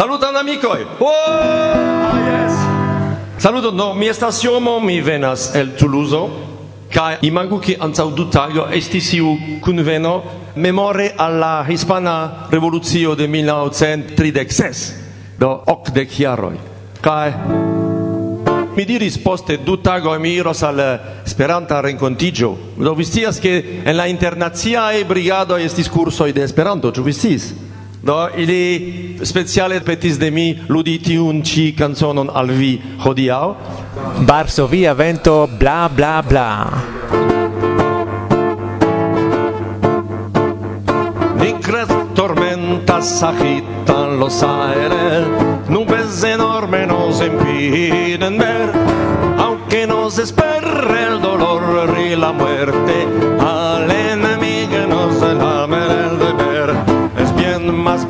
Saluton 0.00 0.36
amikoj. 0.36 0.86
Oh! 1.00 1.12
Ah, 1.28 2.16
yes. 2.16 2.52
Saluton, 3.38 3.76
no, 3.76 3.94
mi 3.94 4.08
estas 4.08 4.44
Jomo, 4.44 4.80
mi 4.80 5.00
venas 5.00 5.54
el 5.54 5.76
Tuluzo. 5.76 6.30
Kaj 6.88 7.18
imagu 7.22 7.58
ke 7.60 7.76
antaŭ 7.76 8.06
du 8.16 8.24
tago 8.32 8.64
estis 8.72 9.12
iu 9.12 9.34
kunveno 9.60 10.14
memore 10.56 11.10
al 11.18 11.36
la 11.38 11.66
hispana 11.68 12.48
revolucio 12.50 13.14
de 13.14 13.28
1936, 13.28 14.88
do 15.38 15.52
okdek 15.66 16.18
jaroj. 16.20 16.56
Kaj 17.04 17.32
mi 18.76 18.88
diris 18.88 19.20
poste 19.20 19.58
du 19.66 19.76
tagoj 19.84 20.18
mi 20.18 20.32
iros 20.32 20.62
al 20.62 20.80
eh, 20.80 20.98
Esperanta 21.26 21.80
renkontiĝo. 21.84 22.54
Do 22.76 22.94
vi 22.96 23.04
scias 23.04 23.36
ke 23.40 23.82
en 23.84 24.00
la 24.00 24.08
internaciaj 24.08 25.04
brigadoj 25.04 25.60
estis 25.64 25.92
kursoj 25.92 26.32
de 26.32 26.48
Esperanto, 26.48 26.88
ĉu 26.88 27.04
vi 27.04 27.12
sciis? 27.12 27.52
Do 28.02 28.28
ili 28.36 29.18
speciale 29.22 29.80
petis 29.80 30.18
de 30.18 30.30
mi 30.30 30.58
luditi 30.68 31.18
un 31.18 31.42
ci 31.44 31.74
canzonon 31.76 32.30
al 32.32 32.46
vi 32.46 32.80
hodiau. 33.04 33.54
Varsovia 34.24 34.94
vento 34.94 35.48
bla 35.58 35.88
bla 35.94 36.22
bla. 36.28 36.68
Nicres 41.40 41.88
tormentas 42.14 43.22
agitan 43.22 44.18
los 44.18 44.42
aires, 44.42 45.26
nubes 45.68 46.24
enormes 46.24 46.88
nos 46.88 47.20
impiden 47.20 48.38
ver, 48.38 48.70
aunque 49.38 49.86
nos 49.86 50.18
espera 50.18 51.06
el 51.08 51.20
dolor 51.20 51.96
y 51.98 52.16
la 52.16 52.32
muerte, 52.32 53.06
al 53.40 53.90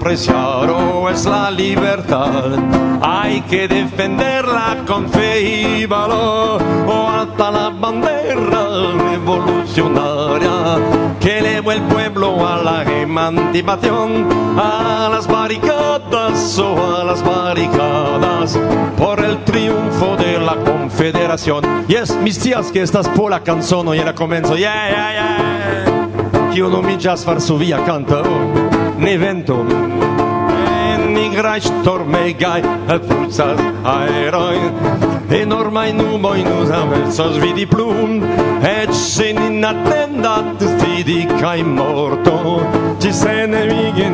más 0.01 0.05
preciado, 0.05 1.09
es 1.09 1.25
la 1.25 1.51
libertad, 1.51 2.53
hay 3.03 3.41
que 3.43 3.69
defenderla 3.69 4.79
con 4.87 5.09
fe 5.09 5.41
y 5.41 5.87
valor, 5.87 6.63
o 6.87 7.09
hasta 7.09 7.51
la 7.51 7.71
bandera 7.71 8.95
revolucionaria 9.11 10.77
que 11.21 11.39
elevó 11.39 11.73
el 11.73 11.83
pueblo 11.83 12.47
a 12.47 12.57
la 12.59 12.83
emancipación, 12.83 14.29
a 14.59 15.09
las 15.11 15.27
barricadas 15.27 16.59
o 16.59 16.97
a 16.97 17.05
las 17.05 17.23
barricadas, 17.23 18.59
por 18.97 19.21
el 19.21 19.43
triunfo 19.45 20.17
de 20.17 20.39
la 20.39 20.57
confederación. 20.57 21.87
Yes, 21.89 22.17
mis 22.17 22.39
tías 22.39 22.71
que 22.73 22.83
estas 22.83 23.09
pola 23.09 23.41
canzono 23.41 23.95
y 23.95 23.99
era 23.99 24.15
comenzo, 24.15 24.57
yeah, 24.57 24.89
yeah, 24.91 25.13
yeah. 25.13 25.31
Io 26.53 26.69
non 26.69 26.85
mi 26.85 26.99
già 26.99 27.15
Varsovia 27.15 27.81
canta, 27.83 28.21
oh, 28.21 28.80
ne 29.01 29.19
vento. 29.19 29.65
Nigraj 31.11 31.61
stormegaj 31.61 32.63
pulsas 33.09 33.61
aeroj 33.85 34.59
enormaj 35.41 35.93
numoj 35.93 36.39
nous 36.45 36.71
amelsas 36.71 37.39
vidi 37.43 37.67
plum 37.67 38.21
et 38.63 38.93
sen 38.95 39.41
inattendat 39.47 40.63
vidi 40.83 41.27
kaj 41.41 41.63
morto. 41.65 42.61
Ci 43.01 43.13
se 43.13 43.47
ne 43.47 43.65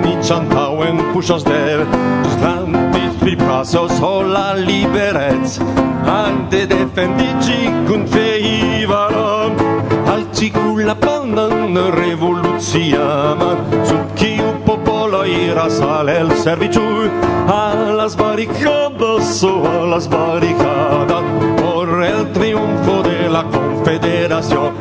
ni 0.05 0.15
ĉantaŭen 0.29 1.03
puŝas 1.13 1.45
der 1.45 1.85
ŝtrantis 2.33 3.21
pripasos 3.21 4.01
al 4.03 4.31
la 4.33 4.49
liberec 4.55 5.59
ante 6.07 6.67
defendiĝi 6.71 7.61
kun 7.89 8.07
feivaro 8.13 9.51
al 10.13 10.23
ci 10.33 10.51
kun 10.55 10.85
la 10.87 10.95
pandan 10.95 11.75
revoluciaman 11.99 13.59
sub 13.89 14.15
kiu 14.15 14.36
popolo 14.67 15.23
irasale 15.23 16.19
il 16.19 16.33
servigiù 16.33 17.09
alla 17.47 18.09
sbarricata 18.09 19.17
a 19.17 19.63
alla 19.65 20.01
sbarricata 20.01 21.23
por 21.55 22.03
el 22.03 22.29
triunfo 22.33 23.01
de 23.03 23.29
la 23.29 23.45
confederación. 23.45 24.73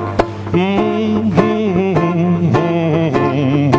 Mm, 0.54 1.30
mm, 1.38 1.96
mm, 2.48 3.75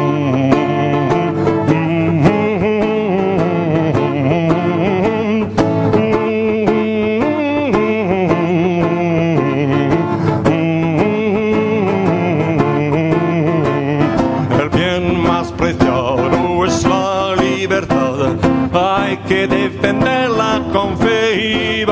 que 19.29 19.47
defenderla 19.47 20.63
con 20.73 20.97
fe 20.99 21.85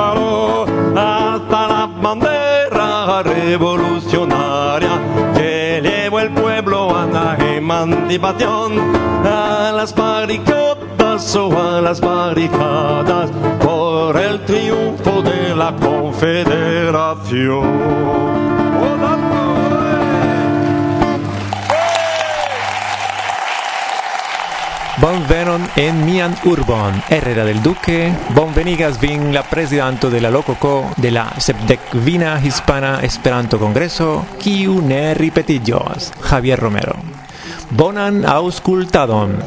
hasta 0.96 1.68
la 1.68 1.88
bandera 2.00 3.22
revolucionaria 3.22 5.00
que 5.34 5.80
llevó 5.82 6.20
el 6.20 6.30
pueblo 6.30 6.96
a 6.96 7.06
la 7.06 7.36
emancipación, 7.56 8.78
a 9.24 9.72
las 9.74 9.94
barricadas 9.94 11.36
o 11.36 11.60
a 11.60 11.80
las 11.80 12.00
barricadas 12.00 13.30
por 13.60 14.16
el 14.16 14.44
triunfo 14.44 15.22
de 15.22 15.54
la 15.56 15.74
confederación. 15.76 17.64
¡Oh, 24.96 25.00
dando! 25.00 25.18
Bonvenon 25.18 25.68
en 25.76 26.06
mian 26.06 26.34
urbon, 26.44 27.02
Herrera 27.08 27.44
del 27.44 27.62
Duque. 27.62 28.12
Bonvenigas 28.34 29.00
vin 29.00 29.32
la 29.32 29.42
presidento 29.42 30.10
de 30.10 30.20
la 30.20 30.30
Lococo 30.30 30.92
de 30.96 31.10
la 31.10 31.32
Sepdecvina 31.38 32.40
Hispana 32.44 33.00
Esperanto 33.02 33.58
Congreso, 33.58 34.26
kiu 34.38 34.80
ne 34.82 35.14
ripetiĝos, 35.14 36.12
Javier 36.20 36.58
Romero. 36.58 36.96
Bonan 37.70 38.24
aŭskultadon. 38.24 39.38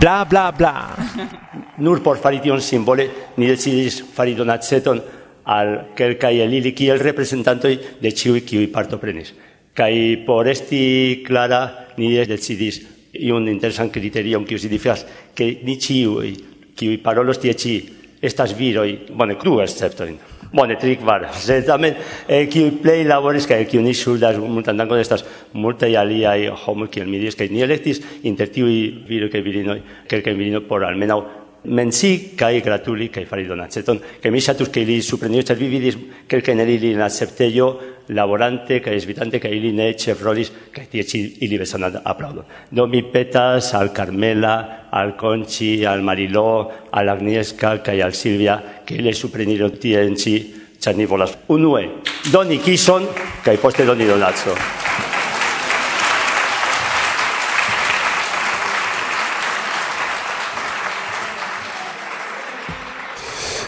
Bla 0.00 0.24
bla 0.24 0.52
bla. 0.52 0.96
nur 1.78 2.02
por 2.02 2.18
fari 2.18 2.40
tion 2.40 2.60
simbole 2.60 3.10
ni 3.36 3.46
decidis 3.46 4.02
fari 4.14 4.34
donaceton 4.34 5.00
al 5.44 5.92
kelkaj 5.94 6.40
el 6.40 6.54
ili 6.54 6.72
kiel 6.72 6.98
reprezentantoj 6.98 7.76
de 8.00 8.10
ĉiuj 8.10 8.40
kiuj 8.46 8.72
partoprenis. 8.72 9.34
Kaj 9.76 10.24
por 10.26 10.48
esti 10.48 11.22
clara 11.26 11.92
ni 11.98 12.14
decidis 12.24 12.95
iun 13.20 13.48
interesan 13.48 13.90
criterion 13.90 14.44
kiu 14.44 14.58
signifas 14.58 15.06
ke 15.34 15.58
ni 15.64 15.76
ĉiuj 15.80 16.32
kiuj 16.76 16.96
parolos 17.04 17.40
tie 17.42 17.54
ĉi 17.54 17.76
estas 18.22 18.54
viroj 18.58 18.88
bone 19.16 19.36
cru 19.40 19.60
esceptoin 19.64 20.16
bone 20.52 20.76
tri 20.80 20.96
kvar 20.96 21.26
sed 21.46 21.66
tamen 21.66 21.94
eh, 22.28 22.46
kiuj 22.52 22.70
plej 22.82 23.04
laboris 23.08 23.48
kaj 23.48 23.64
kiu 23.70 23.82
ni 23.84 23.94
ŝuldas 23.94 24.38
multan 24.42 24.76
dankon 24.80 25.00
estas 25.00 25.24
multaj 25.52 25.92
aliaj 26.02 26.52
homoj 26.64 26.90
kiel 26.92 27.10
mi 27.10 27.20
diris 27.22 27.38
kaj 27.38 27.50
ni 27.52 27.64
elektis 27.66 28.02
inter 28.22 28.52
tiuj 28.52 28.76
viroj 29.08 29.32
kaj 29.32 29.42
virinoj 29.48 29.80
kelkaj 30.08 30.36
virinoj 30.38 30.64
por 30.68 30.84
almenaŭ 30.84 31.20
mentzik 31.66 32.36
kai 32.38 32.60
gratulik 32.60 33.12
kai 33.12 33.24
fari 33.26 33.46
donatzeton. 33.46 34.00
Ke 34.22 34.30
mi 34.30 34.40
satuz 34.40 34.70
ke 34.72 34.84
li 34.86 35.00
suprendio 35.02 35.42
txat 35.42 35.58
bibidiz, 35.58 35.96
kel 36.28 36.42
ke 36.42 36.54
neri 36.54 36.78
li 36.78 36.94
natzerteio 36.94 37.68
laborante, 38.08 38.80
kai 38.80 38.94
esbitante, 38.96 39.40
kai 39.42 39.58
li 39.60 39.72
ne 39.72 39.92
chef 39.94 40.22
rolis, 40.22 40.52
kai 40.72 40.86
tietzi 40.90 41.22
ili 41.42 41.58
besanat 41.58 42.00
aplaudon. 42.04 42.46
Do 42.70 42.86
mi 42.86 43.02
petas 43.02 43.72
al 43.74 43.92
Carmela, 43.92 44.88
al 44.90 45.16
Conchi, 45.16 45.84
al 45.84 46.02
Mariló, 46.02 46.70
al 46.92 47.08
Agnieszka, 47.08 47.82
kai 47.82 48.00
al 48.00 48.14
Silvia, 48.14 48.60
ke 48.86 49.02
le 49.02 49.12
suprendio 49.12 49.70
tientzi 49.70 50.38
txani 50.78 51.06
volas. 51.06 51.36
Unue, 51.48 52.02
doni 52.30 52.58
kison, 52.58 53.08
kai 53.42 53.56
poste 53.58 53.84
doni 53.84 54.06
donatzo. 54.06 54.75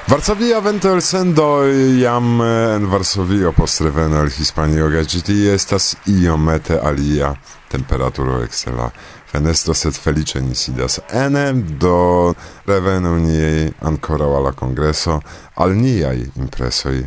Varsovia 0.08 0.60
ventel 0.60 1.00
Sendo 1.00 1.66
jam 2.00 2.40
eh, 2.40 2.74
en 2.76 2.86
Varsovio 2.86 3.52
post 3.52 3.80
reveno 3.80 4.22
el 4.22 4.30
Hispanio 4.32 4.86
kaj 4.88 5.02
ĝi 5.04 5.34
estas 5.52 5.96
iomete 6.08 6.78
alia 6.80 7.34
temperaturo 7.68 8.38
ekster 8.40 8.72
la 8.72 8.86
fenestro, 9.28 9.74
sed 9.74 9.92
feliĉe 9.92 10.40
ni 10.40 10.54
sidas 10.56 10.96
ene, 11.12 11.52
do 11.52 12.32
revenu 12.66 13.18
ni 13.20 13.68
ankoraŭ 13.90 14.30
al 14.38 14.48
la 14.48 14.54
kongreso 14.56 15.20
al 15.54 15.76
niaj 15.76 16.24
impresoj. 16.36 17.04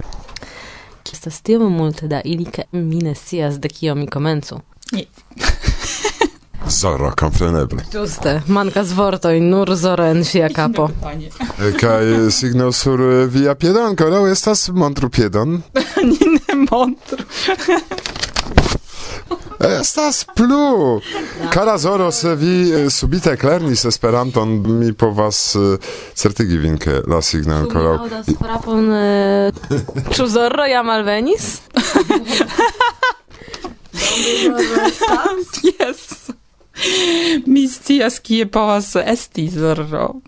Estas 1.12 1.42
tiom 1.42 1.74
multe 1.74 2.08
da 2.08 2.22
ili, 2.22 2.46
ke 2.46 2.70
mi 2.72 3.02
ne 3.02 3.16
scias 3.16 3.58
de 3.60 3.70
kio 3.70 3.96
mi 3.96 4.08
komencu. 4.08 4.62
Zoro, 6.72 7.12
kompreneble. 7.20 7.84
Giuste, 7.92 8.42
mankas 8.48 8.94
vortoj, 8.96 9.40
nur 9.40 9.76
zoro 9.76 10.04
en 10.04 10.24
sia 10.26 10.50
kapo. 10.50 10.90
Kaj 11.80 12.32
signo 12.32 12.72
sur 12.72 13.02
via 13.28 13.56
piedon 13.56 13.92
ankoraŭ 13.92 14.26
estas 14.32 14.70
montru 14.74 15.10
piedon. 15.10 15.62
Ni 16.12 16.38
ne 16.38 16.66
montru. 16.72 17.26
Estas 19.62 20.26
plu. 20.36 21.02
Kara 21.54 21.78
Zoro, 21.78 22.12
se 22.12 22.36
vi 22.36 22.90
subite 22.90 23.38
lernis 23.44 23.86
Esperanton, 23.86 24.80
mi 24.80 24.94
povas 24.94 25.56
certigi 26.14 26.58
vin 26.58 26.78
ke 26.78 27.02
la 27.08 27.22
signo 27.22 27.56
ankoraŭ. 27.56 27.98
Aŭdas 28.00 28.26
frapon 28.40 28.94
Ĉu 30.16 30.28
Zorro 30.28 30.66
jam 30.66 30.90
alvenis? 30.90 31.62
yes 35.80 36.21
mi 37.46 37.68
scias 37.68 38.20
kie 38.20 38.46
povas 38.46 38.96
esti 38.96 39.50
zorro. 39.50 40.22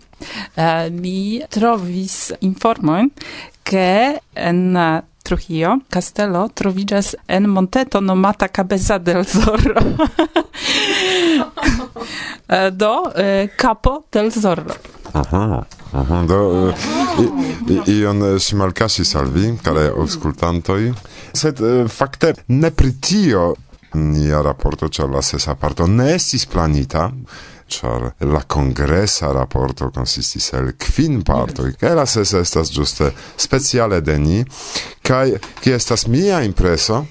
Uh, 0.56 0.88
mi 0.90 1.42
trovis 1.52 2.32
informojn 2.40 3.10
che 3.64 4.20
en 4.32 4.76
eh, 4.76 5.02
Trujillo, 5.24 5.80
Castello, 5.88 6.50
trovigas 6.52 7.16
en 7.26 7.48
monteto 7.48 8.00
nomata 8.00 8.48
Cabeza 8.48 8.98
del 8.98 9.26
Zorro. 9.26 9.80
Eh, 12.46 12.70
do, 12.70 13.10
eh, 13.14 13.50
Capo 13.56 14.04
del 14.10 14.30
Zorro. 14.30 14.74
Aha, 15.12 15.66
aha, 15.92 16.22
do 16.24 16.68
eh, 16.68 17.82
i, 17.86 17.90
ion 18.00 18.38
si 18.38 18.54
malcasis 18.54 19.14
al 19.14 19.30
vi, 19.32 19.48
care 19.62 19.88
auscultantoi, 19.88 20.92
sed 21.32 21.60
eh, 21.64 21.88
fakte 21.88 22.34
ne 22.46 22.70
pritio 22.70 23.54
nia 23.94 24.42
raporto, 24.42 24.88
ĉar 24.88 25.10
la 25.10 25.22
sesa 25.22 25.54
parto 25.54 25.86
ne 25.86 26.14
estis 26.14 26.46
planita, 26.46 27.08
ĉar 27.68 28.10
la 28.28 28.42
kongresa 28.42 29.32
raporto 29.32 29.90
konsistis 29.94 30.52
el 30.52 30.74
kvin 30.78 31.22
partoj, 31.24 31.72
kaj 31.80 31.94
la 31.96 32.06
sesa 32.06 32.42
estas 32.44 32.72
ĝuste 32.74 33.10
speciale 33.36 34.00
de 34.04 34.18
ni, 34.18 34.42
kaj 35.02 35.38
kie 35.62 35.74
estas 35.76 36.06
mia 36.06 36.42
impreso, 36.44 37.04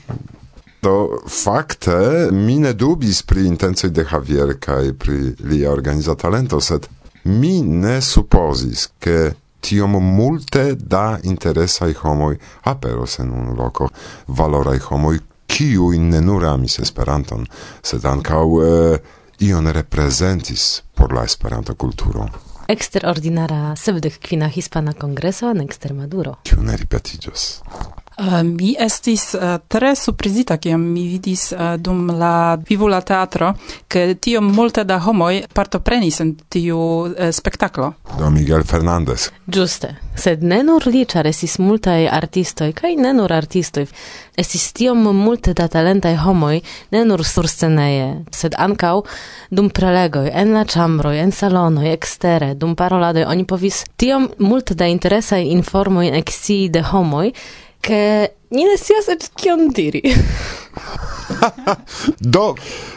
do 0.83 1.19
fakte 1.29 2.29
mi 2.31 2.59
ne 2.59 2.73
dubis 2.73 3.21
pri 3.23 3.47
intencoj 3.47 3.89
de 3.89 4.05
Javier 4.11 4.57
kaj 4.59 4.93
pri 4.99 5.35
lia 5.47 5.71
organiza 5.71 6.15
talento, 6.15 6.59
sed 6.59 6.87
mi 7.23 7.61
ne 7.61 8.01
supozis, 8.01 8.89
ke 8.99 9.31
tiom 9.63 9.95
multe 10.03 10.73
da 10.75 11.19
interesaj 11.23 11.93
homoj 12.01 12.35
aperos 12.67 13.19
en 13.23 13.31
un 13.31 13.53
loko, 13.55 13.87
valoraj 14.27 14.79
homoj 14.89 15.19
kiuin 15.53 16.09
ne 16.09 16.21
nur 16.21 16.45
amis 16.49 16.79
Esperanton, 16.81 17.45
sed 17.85 18.05
ankaŭ 18.09 18.45
eh, 18.63 19.11
ion 19.45 19.69
reprezentis 19.75 20.81
por 20.97 21.13
la 21.13 21.25
Esperanto 21.29 21.75
kulturo. 21.75 22.27
Eksterordinara 22.73 23.75
sevdek 23.77 24.17
kvina 24.23 24.47
hispana 24.47 24.93
kongreso 24.97 25.51
en 25.51 25.61
ekster 25.65 25.93
Maduro. 25.93 26.37
Kiu 26.47 26.63
ne 26.63 26.77
ripetiĝos. 26.79 27.45
Uh, 28.17 28.43
mi 28.43 28.75
estis 28.77 29.33
uh, 29.33 29.57
tre 29.67 29.95
surprizita 29.95 30.59
kiam 30.61 30.81
mi 30.93 31.07
vidis 31.09 31.47
uh, 31.51 31.77
dum 31.81 32.11
la 32.13 32.59
vivo 32.69 32.85
la 32.87 32.99
teatro 33.01 33.55
ke 33.89 34.13
tiom 34.21 34.51
multe 34.53 34.83
da 34.85 34.99
homoj 35.01 35.47
partoprenis 35.53 36.19
en 36.21 36.35
tiu 36.49 36.77
uh, 36.77 37.31
spektaklo. 37.33 37.93
Do 38.19 38.29
Miguel 38.29 38.63
Fernandez. 38.69 39.31
Ĝuste, 39.49 39.95
sed 40.15 40.43
ne 40.45 40.61
nur 40.63 40.85
li, 40.85 41.07
ĉar 41.09 41.25
estis 41.25 41.57
multaj 41.57 42.05
artistoj 42.05 42.69
kaj 42.77 42.93
ne 43.01 43.15
nur 43.17 43.33
artistoj. 43.33 43.87
Estis 44.37 44.69
tiom 44.77 45.01
multe 45.17 45.53
da 45.57 45.65
talentaj 45.69 46.13
homoj, 46.21 46.61
ne 46.93 47.03
nur 47.05 47.25
sursceneje, 47.25 48.23
sed 48.33 48.53
ankaŭ 48.57 49.03
dum 49.49 49.69
prelegoj, 49.73 50.29
en 50.33 50.53
la 50.53 50.63
ĉambroj, 50.69 51.17
en 51.21 51.33
salonoj, 51.33 51.89
ekstere, 51.93 52.53
dum 52.53 52.77
paroladoj 52.77 53.25
oni 53.29 53.45
povis 53.45 53.83
tiom 53.97 54.29
multe 54.37 54.77
da 54.77 54.89
interesaj 54.89 55.43
informoj 55.57 56.07
ekscii 56.21 56.69
de 56.73 56.81
homoj, 56.93 57.33
che 57.83 58.35
ni 58.55 58.63
ne 58.63 58.77
scias 58.79 59.09
eĉ 59.11 59.27
kion 59.35 59.67
diri. 59.75 60.01
Do, 62.35 62.45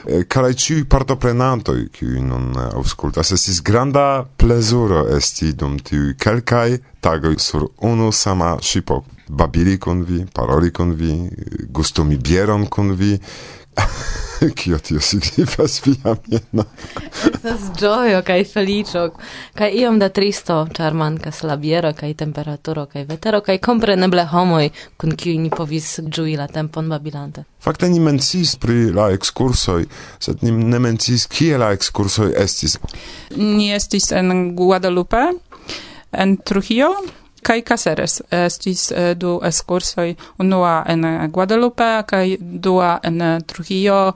eh, 0.07 0.23
karaj 0.31 0.55
ĉiuj 0.63 0.85
partoprenantoj, 0.93 1.81
non 2.13 2.29
nun 2.31 2.47
eh, 2.55 2.69
aŭskultas, 2.79 3.33
estis 3.35 3.59
granda 3.67 4.25
plezuro 4.39 5.03
esti 5.17 5.53
dum 5.53 5.79
ti 5.79 5.99
kelkai 6.19 6.79
tagoj 7.01 7.35
sur 7.39 7.67
unu 7.91 8.13
sama 8.13 8.57
shipo 8.63 9.03
Babili 9.29 9.79
kun 9.79 10.05
vi, 10.07 10.25
paroli 10.33 10.71
kun 10.71 10.95
vi, 10.95 11.11
eh, 11.27 11.67
gustumi 11.69 12.17
bieron 12.17 12.67
kun 12.71 12.95
vi. 12.95 13.19
Kio 14.59 14.79
tio 14.79 15.01
signifas 15.01 15.81
via 15.87 16.17
miena? 16.27 16.65
Estas 17.35 17.61
gioio 17.79 18.23
kaj 18.23 18.45
felicio 18.45 19.11
kaj 19.55 19.71
iom 19.81 19.99
da 19.99 20.09
tristo, 20.09 20.59
ĉar 20.77 20.95
mankas 20.95 21.43
la 21.43 21.57
biero 21.57 21.93
kaj 21.97 22.15
temperaturo 22.15 22.87
kaj 22.87 23.05
vetero 23.09 23.41
kaj 23.41 23.59
kompreneble 23.59 24.25
homoj 24.33 24.71
kun 24.97 25.17
kiuj 25.17 25.39
ni 25.39 25.51
povis 25.51 25.99
ĝui 26.01 26.37
la 26.37 26.49
tempon 26.49 26.89
babilante. 26.89 27.45
Fakte 27.63 27.89
ni 27.89 28.01
mencis 28.01 28.57
pri 28.63 28.91
la 28.95 29.11
ekskursoj, 29.17 29.87
sed 30.23 30.43
ni 30.47 30.53
ne 30.53 30.79
mencis 30.79 31.27
kie 31.27 31.59
la 31.59 31.73
ekskursoj 31.75 32.33
estis. 32.43 32.79
Ni 33.37 33.73
estis 33.75 34.13
en 34.13 34.53
Guadalupe, 34.57 35.25
en 36.13 36.37
Trujillo, 36.37 36.93
kai 37.47 37.63
Caceres. 37.63 38.21
Estis 38.31 38.91
eh, 38.91 39.15
du 39.15 39.37
escursoj 39.45 40.15
unua 40.43 40.83
en 40.91 41.05
Guadalupe 41.33 41.91
kaj 42.11 42.37
dua 42.41 42.97
en 43.03 43.23
Trujillo 43.47 44.13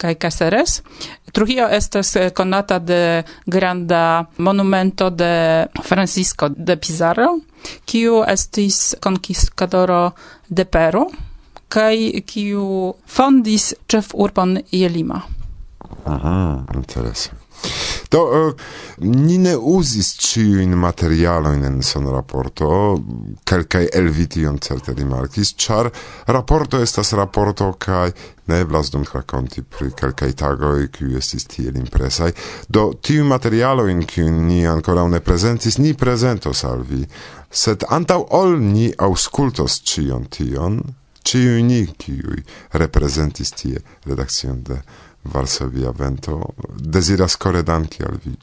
kaj 0.00 0.14
Caceres. 0.14 0.80
Trujillo 1.32 1.68
estas 1.68 2.16
eh, 2.16 2.30
konata 2.30 2.78
de 2.78 3.22
granda 3.46 4.24
monumento 4.38 5.10
de 5.10 5.66
Francisco 5.82 6.48
de 6.48 6.76
Pizarro 6.76 7.38
kiu 7.84 8.22
estis 8.24 8.94
conquistadoro 9.00 10.10
de 10.48 10.64
Peru 10.64 11.04
kaj 11.68 12.22
kiu 12.26 12.94
fondis 13.06 13.74
ĉefurbon 13.86 14.58
Jelima 14.72 15.20
Aha, 16.04 16.64
interesa. 16.74 17.39
Do, 18.10 18.54
ni 18.98 19.36
ne 19.38 19.52
uzis 19.54 20.08
ciuin 20.18 20.72
materialoin 20.74 21.62
en 21.62 21.78
son 21.86 22.08
raporto, 22.10 22.70
kelkai 23.46 23.84
elvition 23.94 24.58
certe 24.58 24.96
rimarkis, 24.98 25.54
char 25.54 25.92
raporto 26.26 26.80
estas 26.82 27.12
raporto 27.14 27.68
kai 27.78 28.10
ne 28.50 28.58
eblas 28.64 28.90
dum 28.90 29.04
raconti 29.12 29.62
pri 29.62 29.92
kelkai 29.94 30.32
tagoi 30.34 30.88
qui 30.90 31.14
estis 31.14 31.46
tiel 31.46 31.78
impresai. 31.78 32.32
Do, 32.66 32.88
tiu 32.98 33.24
materialoin, 33.30 34.02
kiu 34.02 34.26
ni 34.26 34.64
ancora 34.66 35.06
ne 35.06 35.20
presentis, 35.20 35.78
ni 35.78 35.94
presentos 35.94 36.64
al 36.66 36.82
vi, 36.82 37.04
sed 37.50 37.86
antau 37.94 38.26
ol 38.34 38.58
ni 38.58 38.90
auscultos 38.98 39.84
cion 39.86 40.26
tion, 40.26 40.80
ciui 41.22 41.62
ni, 41.62 41.84
kiui 41.86 42.42
representis 42.82 43.54
tie 43.54 43.78
redakcion 44.08 44.64
de 44.66 44.80
Varsovia 45.24 45.92
vento 45.92 46.54
desiras 46.76 47.36
core 47.36 47.62
danki 47.62 48.02
al 48.02 48.16
vi. 48.24 48.36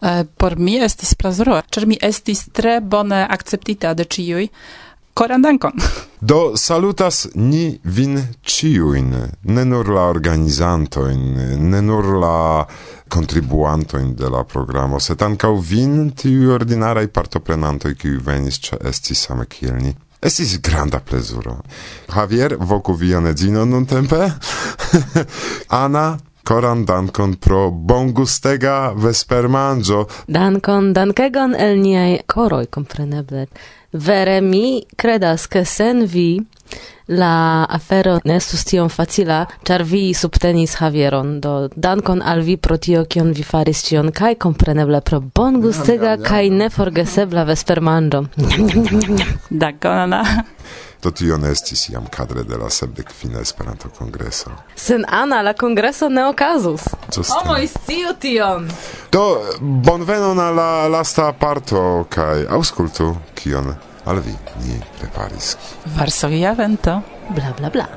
Uh, 0.00 0.26
por 0.36 0.58
mi 0.58 0.76
estis 0.82 1.14
plezuro, 1.14 1.60
ĉar 1.70 1.86
mi 1.86 1.98
estis 2.02 2.48
tre 2.52 2.80
bone 2.80 3.22
akceptita 3.30 3.94
de 3.94 4.04
ĉiuj. 4.04 4.48
Koran 5.14 5.42
dankon. 5.42 5.72
Do 6.30 6.56
salutas 6.56 7.28
ni 7.34 7.78
vin 7.84 8.18
ciuin, 8.42 9.12
ne 9.42 9.64
nur 9.64 9.88
la 9.94 10.08
organizantoin, 10.10 11.20
ne 11.70 11.82
nur 11.82 12.08
la 12.18 12.66
contribuantoin 13.08 14.14
de 14.14 14.30
la 14.30 14.42
programo, 14.44 14.98
set 14.98 15.22
ancau 15.22 15.60
vin 15.60 16.10
tiu 16.16 16.50
ordinarai 16.56 17.06
partoprenantoi, 17.08 17.94
qui 17.94 18.16
venis, 18.16 18.58
ce 18.58 18.80
estis 18.88 19.22
same 19.28 19.46
kiel 19.46 19.76
ni. 19.78 19.94
Estis 20.24 20.58
granda 20.64 21.00
plezuro. 21.04 21.58
Javier, 22.08 22.56
voku 22.60 22.94
vian 22.96 23.26
edzinon 23.26 23.70
non 23.70 23.86
tempe. 23.86 24.30
Ana, 25.68 26.06
Koran 26.44 26.84
dankon 26.84 27.34
pro 27.40 27.70
bongustega 27.70 28.92
vespermanĝo. 29.00 30.02
Dankon, 30.28 30.90
dankegon 30.92 31.54
el 31.56 31.78
niaj 31.80 32.18
koroj, 32.28 32.66
kompreneble. 32.68 33.46
Vere 33.92 34.40
mi 34.44 34.82
credas, 34.96 35.46
ke 35.48 35.64
sen 35.64 36.04
vi 36.04 36.28
la 37.06 37.64
afero 37.68 38.18
ne 38.24 38.36
estus 38.36 38.64
tiom 38.64 38.88
facila, 38.88 39.44
ĉar 39.66 39.84
vi 39.84 40.14
subtenis 40.14 40.76
Javieron, 40.80 41.38
do 41.40 41.68
dankon 41.76 42.22
al 42.22 42.40
vi 42.40 42.56
pro 42.56 42.76
tio, 42.76 43.04
kion 43.04 43.32
vi 43.36 43.44
faris 43.44 43.84
ĉion, 43.88 44.10
kaj 44.12 44.34
kompreneble 44.40 45.00
pro 45.04 45.20
bongustega 45.20 46.16
kaj 46.24 46.48
neforgesebla 46.50 47.44
vespermanĝo. 47.50 48.24
Dankon, 49.50 49.98
Ana. 50.06 50.24
Do 51.04 51.10
tio 51.10 51.36
ne 51.36 51.50
estis 51.52 51.82
jam 51.92 52.06
kadre 52.10 52.46
de 52.48 52.56
la 52.56 52.70
sepdek 52.72 53.10
fina 53.12 53.42
Esperanto 53.44 53.90
kongreso. 53.98 54.50
Sen 54.74 55.04
Ana 55.08 55.42
la 55.42 55.52
kongreso 55.52 56.08
ne 56.08 56.24
okazus. 56.30 56.86
Homo 57.28 57.58
sciu 57.68 58.14
tion. 58.20 58.70
Do 59.12 59.24
bonvenon 59.60 60.40
al 60.40 60.56
la 60.56 60.88
lasta 60.88 61.32
parto 61.32 62.06
kaj 62.08 62.46
auskultu, 62.48 63.12
kion 63.36 63.74
al 64.04 64.20
vi 64.20 64.36
ni 64.62 64.78
preparis. 64.98 65.56
Varsovia 65.96 66.54
vento, 66.54 67.02
bla 67.28 67.54
bla 67.56 67.70
bla. 67.70 67.88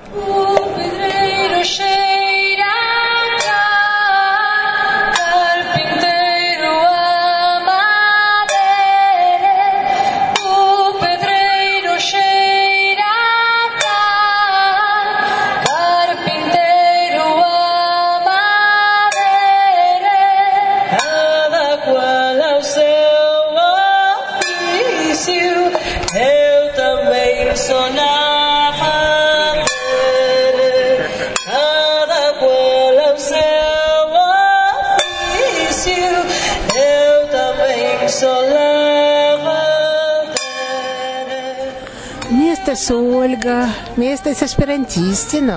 ĝojas 42.78 42.92
Olga. 42.92 43.70
Mi 43.96 44.08
estas 44.12 44.42
esperantistino. 44.42 45.56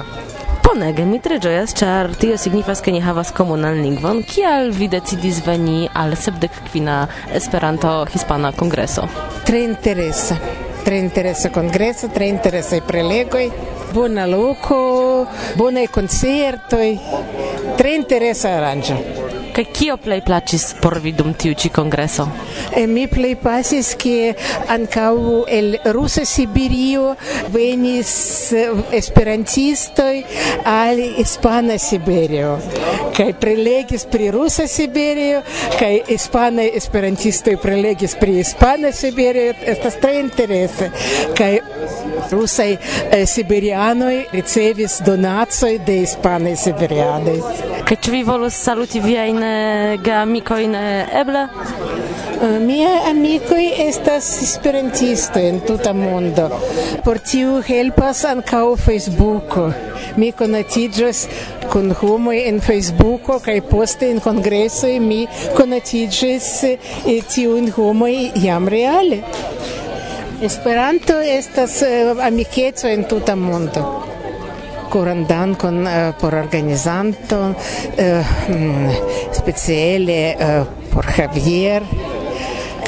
Bonege, 0.64 1.04
mi 1.04 1.18
tre 1.20 1.36
ĝojas, 1.38 1.74
ĉar 1.76 2.14
tio 2.16 2.38
signifas, 2.40 2.80
ke 2.80 2.94
ni 2.94 3.00
havas 3.04 3.32
komunan 3.36 3.82
lingvon. 3.82 4.22
Kial 4.24 4.70
vi 4.72 4.88
decidis 4.88 5.42
veni 5.44 5.88
al 5.92 6.16
sepdek 6.16 6.50
kvina 6.70 7.08
Esperanto-Hispana 7.34 8.54
Kongreso? 8.56 9.04
Tre 9.44 9.60
interesa. 9.66 10.38
Tre 10.84 10.96
interesa 10.96 11.50
kongreso, 11.52 12.08
tre 12.08 12.28
i 12.28 12.80
prelegoj, 12.86 13.50
bona 13.92 14.24
loco, 14.26 15.26
bonaj 15.56 15.88
koncertoj, 15.92 16.98
tre 17.76 17.96
interesa 17.96 18.56
aranĝo. 18.56 19.19
Kaj 19.54 19.64
kio 19.74 19.96
plej 20.00 20.20
plaĉis 20.26 20.66
por 20.82 20.98
vi 21.02 21.12
dum 21.16 21.32
tiu 21.34 21.54
ĉi 21.58 21.70
kongreso? 21.74 22.26
E, 22.76 22.86
mi 22.86 23.06
plej 23.10 23.34
pasis, 23.42 23.94
ke 23.98 24.34
ankaŭ 24.70 25.14
el 25.48 25.76
Rusa 25.96 26.24
Sibirio 26.28 27.14
venis 27.54 28.12
eh, 28.52 28.70
esperantistoj 29.00 30.22
al 30.64 31.02
Hispana 31.18 31.78
Siberio 31.78 32.56
kaj 33.16 33.32
prelegis 33.40 34.06
pri 34.10 34.30
Rusa 34.34 34.66
Siberio 34.70 35.42
kaj 35.78 35.92
hispanaj 36.08 36.68
esperantistoj 36.80 37.56
prelegis 37.62 38.14
pri 38.20 38.38
Hispana 38.38 38.92
Siberio 38.92 39.54
estas 39.74 39.98
tre 40.00 40.18
interese 40.20 40.90
kaj 41.38 41.52
rusaj 42.30 42.72
eh, 42.72 43.26
siberianoj 43.26 44.24
ricevis 44.32 45.00
donacoj 45.06 45.78
de 45.86 46.00
hispanaj 46.04 46.56
siberianoj. 46.56 47.38
Kaj 47.90 47.96
ĉu 48.06 48.12
vi 48.14 48.18
volus 48.22 48.54
saluti 48.54 49.00
viajn 49.02 49.40
geamikojn 50.06 50.74
eble? 51.20 51.40
Mia 52.62 52.90
amikoj 53.08 53.64
estas 53.84 54.28
esperantistoj 54.44 55.42
en 55.48 55.58
tuta 55.66 55.90
mondo. 55.92 56.44
Por 57.02 57.18
tiu 57.18 57.56
helpas 57.66 58.20
ankaŭ 58.30 58.76
Facebooko. 58.84 59.64
Mi 60.22 60.28
konatiĝas 60.38 61.24
kun 61.72 61.90
homoj 61.98 62.36
en 62.52 62.62
Facebooko 62.62 63.40
kaj 63.42 63.58
poste 63.72 64.12
en 64.14 64.22
kongresoj 64.22 64.92
mi 65.08 65.24
konatiĝis 65.58 66.48
tiujn 67.34 67.72
homoj 67.74 68.14
jam 68.44 68.70
reale. 68.70 69.18
Esperanto 70.46 71.18
estas 71.34 71.80
amikeco 72.30 72.86
en 72.94 73.04
tuta 73.10 73.34
mondo 73.34 73.84
koran 74.90 75.24
dankon 75.26 75.86
eh, 75.86 76.12
por 76.20 76.34
organizanto 76.34 77.54
eh, 77.96 78.24
mm, 78.48 78.90
speciale 79.32 80.20
eh, 80.34 80.64
por 80.90 81.06
Javier 81.06 81.86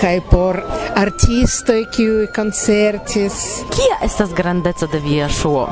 kaj 0.03 0.21
por 0.27 0.57
artistoj 0.99 1.85
kiuj 1.95 2.27
koncertis. 2.35 3.37
Kia 3.71 4.01
estas 4.03 4.33
grandeco 4.35 4.89
de 4.91 4.99
via 4.99 5.29
ŝuo? 5.31 5.69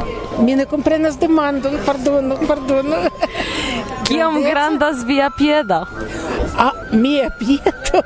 Mi 0.47 0.55
ne 0.55 0.69
komprenas 0.71 1.19
demandon, 1.19 1.75
pardonu, 1.87 2.37
pardonu. 2.47 3.01
Kiom 4.07 4.39
grandas 4.45 5.03
via 5.07 5.33
piedo? 5.35 5.83
A 6.57 6.69
ah, 6.69 6.73
mia 6.93 7.31
piedo. 7.41 8.05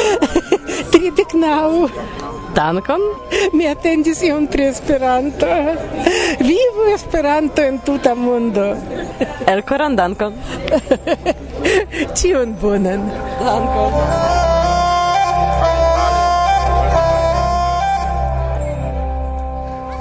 Tridek 0.92 1.38
naŭ. 1.38 1.70
Dankon. 2.56 3.02
Mi 3.52 3.66
atendis 3.68 4.22
iom 4.24 4.46
pri 4.48 4.70
Esperanto. 4.70 5.50
Vivu 6.40 6.88
Esperanto 6.94 7.62
en 7.62 7.78
tuta 7.84 8.14
mondo. 8.14 8.70
Elkoran 9.46 9.96
dankon. 9.96 10.40
Ĉion 12.18 12.56
bonan. 12.62 13.08
Dankon. 13.44 14.45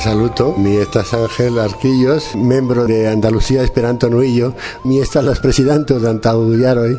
Saluto, 0.06 0.54
mi 0.56 0.76
estas 0.78 1.16
Ángel 1.16 1.58
Arquillos, 1.58 2.36
membro 2.36 2.86
de 2.86 3.08
Andalucía 3.08 3.64
Esperanto 3.64 4.08
Nuillo, 4.08 4.54
mi 4.84 5.00
estas 5.00 5.26
las 5.26 5.40
presidento 5.40 6.00
de 6.00 6.10
Antaŭjaroj. 6.12 6.92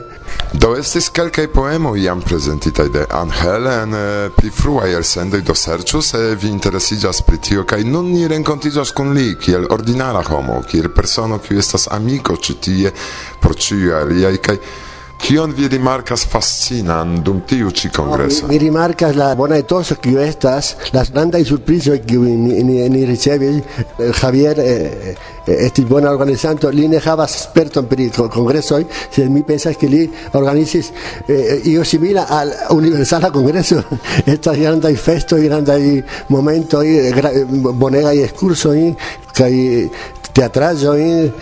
Do 0.58 0.72
estis 0.74 1.06
kelkaj 1.14 1.46
poemoj 1.54 2.00
jam 2.02 2.18
prezentitaj 2.26 2.88
de 2.90 3.04
Angel 3.14 3.68
en 3.70 3.94
eh, 3.94 4.30
pli 4.34 4.50
fruaj 4.50 4.90
elsendoj 4.98 5.40
do 5.46 5.54
serĉu 5.54 6.02
se 6.02 6.34
vi 6.34 6.50
interesiĝas 6.50 7.22
pri 7.28 7.38
tio 7.38 7.62
kaj 7.62 7.84
nun 7.86 8.10
ni 8.10 8.26
renkontiĝas 8.26 8.90
kun 8.90 9.14
li 9.14 9.36
kiel 9.38 9.68
ordinara 9.70 10.24
homo, 10.26 10.58
kiel 10.66 10.90
persono 10.90 11.38
kiu 11.38 11.62
estas 11.62 11.86
amiko 11.94 12.34
ĉi 12.34 12.58
tie 12.66 12.94
por 13.38 13.54
ĉiuj 13.54 13.94
aliaj 14.00 14.34
kaj 14.48 14.58
kion 15.18 15.52
vi 15.56 15.68
rimarkas 15.68 16.26
fascinan 16.30 17.16
dum 17.24 17.40
tiu 17.48 17.70
ĉi 17.74 17.88
kongreso? 17.94 18.46
Mi 18.50 18.58
rimarkas 18.58 19.16
la 19.16 19.30
bona 19.34 19.56
etoso 19.58 19.96
kiu 20.02 20.20
estas, 20.22 20.74
las 20.94 21.10
grandaj 21.12 21.44
surprizoj 21.48 21.98
kiu 22.06 22.22
ni, 22.22 22.62
ni, 22.62 22.76
ni 22.92 23.04
ricevis. 23.08 23.62
Eh, 23.98 24.12
Javier 24.20 24.60
eh, 24.60 25.16
eh, 25.46 25.56
estis 25.66 25.86
bona 25.88 26.10
organizanto, 26.12 26.70
li 26.70 26.86
ne 26.88 27.00
havas 27.02 27.34
sperton 27.46 27.88
pri 27.90 28.10
ko- 28.14 28.28
kongresoj, 28.32 28.84
sed 29.14 29.30
mi 29.32 29.42
pensas 29.46 29.76
ke 29.80 29.88
li 29.90 30.04
organizis 30.38 30.92
eh, 31.28 31.62
io 31.72 31.84
simila 31.84 32.26
al 32.30 32.52
universala 32.76 33.30
kongreso. 33.34 33.82
Estas 34.36 34.58
grandaj 34.60 34.94
festoj, 34.96 35.42
grandaj 35.48 35.80
momentoj, 36.28 36.86
gra, 37.16 37.32
bonegaj 37.72 38.22
ekskursoj 38.28 38.78
kaj 39.36 39.52
teatral 40.36 40.76
yo 40.76 40.92
hoy 40.92 41.32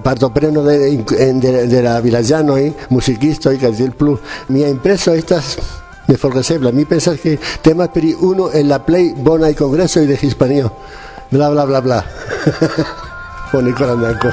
partopreno 0.00 0.62
de, 0.62 0.96
de, 0.96 1.66
de 1.66 1.82
la 1.82 2.00
Villayano 2.00 2.52
hoy, 2.52 2.72
musiquista 2.88 3.48
hoy, 3.48 3.58
Cartier 3.58 3.90
Plus. 3.90 4.20
Mi 4.46 4.62
impreso 4.62 5.12
estas 5.12 5.58
de 6.06 6.16
Forresebla, 6.16 6.70
mi 6.70 6.84
pensas 6.84 7.18
que 7.18 7.40
temas 7.62 7.88
peri 7.88 8.14
uno 8.14 8.52
en 8.52 8.68
la 8.68 8.86
play 8.86 9.12
bona 9.16 9.50
y 9.50 9.54
congreso 9.56 10.00
y 10.00 10.06
de 10.06 10.16
hispanio. 10.22 10.72
Bla 11.32 11.48
bla 11.48 11.64
bla 11.64 11.80
bla. 11.80 12.04
Pone 13.50 13.74
Corandanco. 13.74 14.28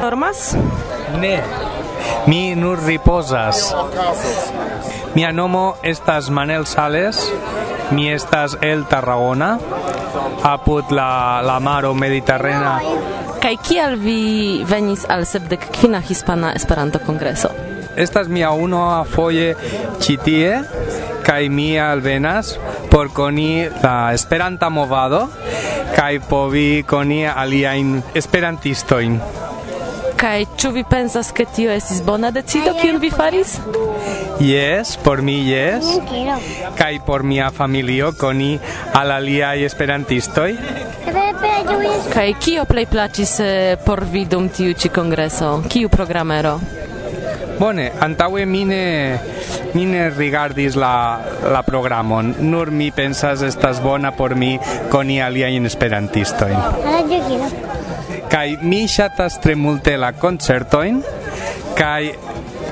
Normas? 0.00 0.56
Ne. 1.20 1.61
Mi 2.26 2.54
nur 2.54 2.78
ripozas. 2.86 3.74
Mia 5.14 5.32
nomo 5.32 5.74
estas 5.82 6.30
Manel 6.30 6.66
Sales, 6.66 7.32
mi 7.90 8.08
estas 8.12 8.56
el 8.60 8.84
Tarragona, 8.86 9.58
apud 10.42 10.90
la, 10.90 11.42
la 11.42 11.58
maro 11.60 11.94
mediterrena. 11.94 12.78
Kaj 13.42 13.56
kial 13.66 13.96
vi 13.98 14.62
venis 14.68 15.02
al 15.10 15.26
sepdek 15.26 15.66
kvina 15.74 16.00
hispana 16.00 16.52
Esperanto-kongreso? 16.54 17.50
Estas 17.96 18.28
mia 18.28 18.52
unua 18.54 19.02
foje 19.04 19.52
ĉi 20.00 20.16
tie 20.24 20.62
kaj 21.26 21.48
mi 21.52 21.74
alvenas 21.80 22.54
por 22.90 23.10
koni 23.12 23.68
la 23.82 24.12
Esperanta 24.14 24.70
movado 24.70 25.26
kaj 25.96 26.20
povi 26.30 26.84
koni 26.88 27.26
aliajn 27.28 27.98
esperantistojn. 28.14 29.20
Kai 30.22 30.44
ĉu 30.54 30.70
vi 30.70 30.82
pensas 30.86 31.32
ke 31.34 31.42
tio 31.50 31.72
estis 31.74 31.98
bona 32.06 32.28
decido 32.30 32.76
kiun 32.78 33.00
vi 33.02 33.08
faris? 33.10 33.56
Yes, 34.38 34.92
por 35.02 35.18
mi 35.22 35.34
yes. 35.48 35.88
Kai 36.78 37.00
por 37.06 37.24
mia 37.26 37.48
familio 37.50 38.12
koni 38.20 38.52
al 39.00 39.10
aliaj 39.16 39.64
esperantistoj. 39.66 40.52
Kaj 42.14 42.28
kio 42.44 42.64
plej 42.70 42.86
plaĉis 42.94 43.34
eh, 43.42 43.74
por 43.86 44.04
vi 44.14 44.22
dum 44.30 44.46
tiu 44.48 44.78
ĉi 44.78 44.92
kongreso? 44.94 45.50
Kiu 45.66 45.90
programero? 45.90 46.54
Bone, 47.58 47.90
antaŭe 48.06 48.46
mi 48.46 48.62
ne 48.64 48.84
mi 49.74 49.88
ne 49.90 50.08
rigardis 50.10 50.78
la 50.78 50.94
la 51.50 51.66
programon. 51.66 52.34
Nur 52.38 52.70
mi 52.70 52.92
pensas 52.94 53.42
estas 53.42 53.82
bona 53.82 54.14
por 54.14 54.36
mi 54.38 54.54
koni 54.94 55.18
aliajn 55.22 55.66
esperantistojn 55.66 56.58
kai 58.32 58.56
mi 58.62 58.86
ŝatas 58.88 59.36
tre 59.44 59.54
multe 59.60 59.96
la 60.00 60.12
koncertojn 60.16 61.02
kai 61.76 62.12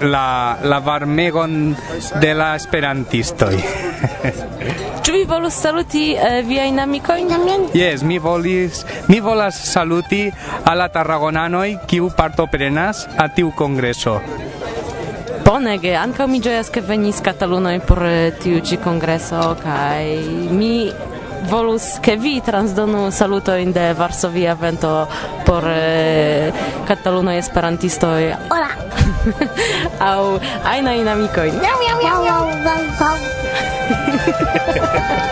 la 0.00 0.56
la 0.62 0.78
varmegon 0.80 1.76
de 2.22 2.30
la 2.34 2.54
esperantistoj. 2.56 3.54
Ĉu 5.04 5.12
vi 5.12 5.24
volus 5.28 5.56
saluti 5.60 6.04
eh, 6.14 6.40
viajn 6.46 6.80
amikojn 6.80 7.28
Yes, 7.74 8.02
mi 8.02 8.18
volis, 8.18 8.84
mi 9.08 9.20
volas 9.20 9.60
saluti 9.72 10.30
al 10.64 10.78
la 10.78 10.88
tarragonanoj 10.88 11.76
kiu 11.86 12.10
partoprenas 12.16 13.06
a 13.18 13.28
tiu 13.28 13.52
kongreso. 13.56 14.20
Bonege, 15.44 15.94
ankaŭ 15.96 16.26
mi 16.28 16.40
ĝojas 16.40 16.70
ke 16.70 16.80
venis 16.80 17.20
katalunoj 17.20 17.80
por 17.84 18.04
eh, 18.06 18.32
tiu 18.42 18.60
ĉi 18.60 18.80
kongreso 18.84 19.56
kaj 19.62 20.04
mi 20.52 20.90
volus 21.48 21.98
ke 22.02 22.16
vi 22.16 22.40
transdonu 22.44 23.10
salutojn 23.10 23.72
de 23.72 23.92
Varsovia 23.94 24.54
vento 24.54 25.08
por 25.46 25.64
eh, 25.66 26.52
katalunoj 26.88 27.38
esperantistoj. 27.38 28.34
Hola. 28.50 28.68
aina 30.64 30.90
ajnaj 30.90 31.12
amikoj. 31.12 31.48
Miau 31.56 31.78
miau 31.80 31.98
miau 32.02 32.18
miau. 32.22 32.44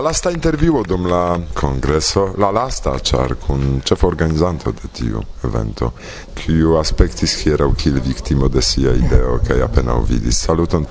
la 0.00 0.06
lasta 0.06 0.30
intervjuo 0.30 0.80
dum 0.82 1.06
la 1.06 1.38
kongreso, 1.52 2.32
la 2.38 2.50
lasta 2.50 2.98
char 3.00 3.34
kun 3.36 3.82
chef 3.84 4.02
organizanto 4.02 4.72
de 4.72 4.88
tiu 4.96 5.20
evento, 5.44 5.90
kiu 6.32 6.78
aspektis 6.80 7.34
hieraŭ 7.42 7.66
kiel 7.76 7.98
viktimo 8.00 8.48
de 8.48 8.62
sia 8.64 8.94
ideo 8.96 9.34
kaj 9.46 9.60
apenaŭ 9.66 9.98
vidis. 10.08 10.38
Saluton. 10.46 10.86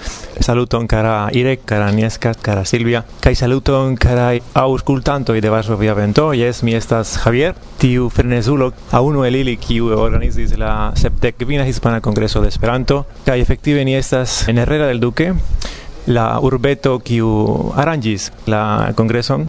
Saluton 0.46 0.86
kara 0.88 1.32
Irek, 1.34 1.66
kara 1.66 1.89
Nieska, 1.92 2.36
kara 2.38 2.68
Silvia, 2.70 3.01
kaj 3.24 3.34
saluton 3.42 3.98
kara 3.98 4.28
auskultanto 4.54 5.34
de 5.34 5.50
Varsovia 5.50 5.98
Vento. 5.98 6.30
Jes, 6.38 6.62
mi 6.62 6.78
estas 6.78 7.16
Javier, 7.24 7.58
tiu 7.82 8.12
frenezulo, 8.13 8.72
a 8.92 9.01
unu 9.01 9.25
el 9.25 9.42
ili 9.42 9.58
kiu 9.58 9.89
organizis 9.98 10.54
la 10.54 10.92
sepdekvina 10.94 11.66
hispana 11.66 11.98
kongreso 12.00 12.46
de 12.46 12.54
Esperanto, 12.54 13.06
kaj 13.25 13.42
efektive 13.42 13.86
ni 13.86 13.98
estas 13.98 14.44
en 14.48 14.62
Herrera 14.62 14.86
del 14.86 15.01
Duque, 15.01 15.34
la 16.10 16.39
urbeto 16.42 16.98
kiu 17.06 17.30
arrangis 17.78 18.32
la 18.50 18.92
congreson, 18.98 19.48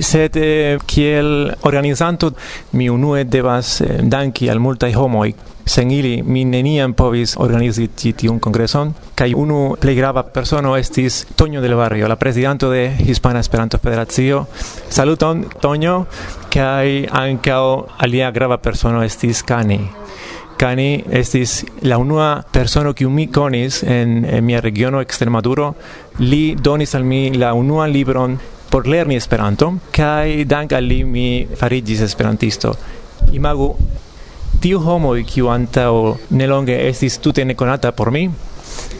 sed 0.00 0.36
eh, 0.36 0.78
kiel 0.86 1.52
organizanto 1.68 2.32
mi 2.72 2.88
unue 2.88 3.24
devas 3.24 3.80
eh, 3.80 4.00
danki 4.02 4.48
al 4.48 4.60
multaj 4.60 4.94
homoj 4.96 5.32
sen 5.64 5.90
ili 5.90 6.22
mi 6.22 6.44
neniam 6.44 6.92
povis 6.92 7.36
organizi 7.38 7.88
ĉi 7.96 8.12
tiun 8.18 8.40
kongreson 8.42 8.92
kaj 9.14 9.34
unu 9.38 9.76
plej 9.80 9.94
grava 9.96 10.22
persono 10.22 10.74
estis 10.76 11.26
Toño 11.36 11.60
del 11.60 11.74
Barrio, 11.74 12.08
la 12.08 12.16
prezidanto 12.16 12.70
de 12.70 12.96
Hispana 12.98 13.40
Esperanto 13.40 13.78
Federacio. 13.78 14.46
Saluton 14.88 15.44
Toño 15.60 16.04
kaj 16.50 17.06
ankaŭ 17.10 17.64
alia 17.98 18.30
grava 18.30 18.58
persono 18.58 19.02
estis 19.02 19.42
Cani. 19.42 19.80
Toscani 20.62 21.02
estis 21.10 21.64
la 21.82 21.96
unua 21.98 22.44
persono 22.52 22.92
kiu 22.94 23.10
mi 23.10 23.24
konis 23.26 23.80
en, 23.82 24.24
en 24.24 24.44
mia 24.46 24.60
regiono 24.60 25.00
Extremaduro. 25.02 25.72
Li 26.20 26.54
donis 26.54 26.94
al 26.94 27.02
mi 27.02 27.32
la 27.34 27.52
unua 27.52 27.88
libron 27.90 28.36
por 28.70 28.86
lerni 28.86 29.16
Esperanton 29.18 29.80
kaj 29.90 30.44
dank 30.46 30.72
al 30.78 30.86
li 30.86 31.00
mi 31.02 31.24
fariĝis 31.58 32.04
esperantisto. 32.06 32.76
Imagu 33.34 33.72
tiu 34.62 34.78
homo 34.78 35.16
kiu 35.26 35.48
antaŭ 35.50 36.14
nelonge 36.30 36.76
estis 36.86 37.18
tute 37.18 37.42
nekonata 37.44 37.90
por 37.90 38.12
mi, 38.14 38.28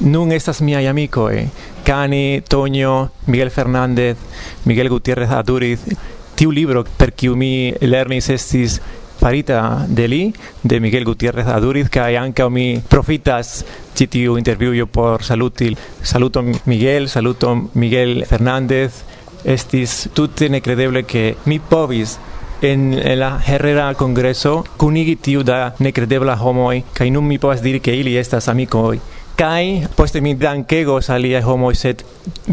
nun 0.01 0.33
estas 0.33 0.61
miaj 0.67 0.89
amikoj. 0.91 1.45
Cani, 1.87 2.43
Toño, 2.43 3.11
Miguel 3.27 3.51
Fernández, 3.51 4.17
Miguel 4.65 4.91
Gutiérrez 4.91 5.31
Aduriz, 5.31 5.87
tiu 6.35 6.51
libro 6.51 6.83
per 6.99 7.13
kiu 7.15 7.37
mi 7.37 7.71
lernis 7.81 8.31
estis 8.35 8.81
farita 9.23 9.87
de 9.87 10.09
li, 10.09 10.35
de 10.65 10.81
Miguel 10.81 11.05
Gutiérrez 11.05 11.47
Aduriz, 11.47 11.89
kai 11.89 12.17
anca 12.17 12.49
mi 12.51 12.83
profitas 12.89 13.65
citiu 13.95 14.35
interviuo 14.37 14.89
por 14.91 15.23
saluti. 15.23 15.77
Saluto 16.03 16.43
Miguel, 16.65 17.09
saluto 17.09 17.71
Miguel 17.75 18.27
Fernández, 18.27 19.05
estis 19.45 20.11
tutte 20.13 20.49
necredeble 20.49 21.05
che 21.05 21.37
mi 21.45 21.61
povis 21.61 22.19
en, 22.63 22.99
en 22.99 23.21
la 23.21 23.39
herrera 23.47 23.95
congreso 23.95 24.65
cunigi 24.77 25.15
tiu 25.15 25.43
da 25.43 25.73
necredebla 25.79 26.35
homoi, 26.43 26.83
kai 26.93 27.11
nun 27.11 27.27
mi 27.27 27.39
povas 27.39 27.63
diri 27.63 27.81
che 27.81 27.93
ili 27.93 28.17
estas 28.17 28.49
amicoi 28.49 28.99
kai 29.37 29.87
poste 29.97 30.21
mi 30.21 30.35
dankegos 30.35 31.11
alia 31.11 31.41
homo 31.45 31.73
sed 31.75 32.05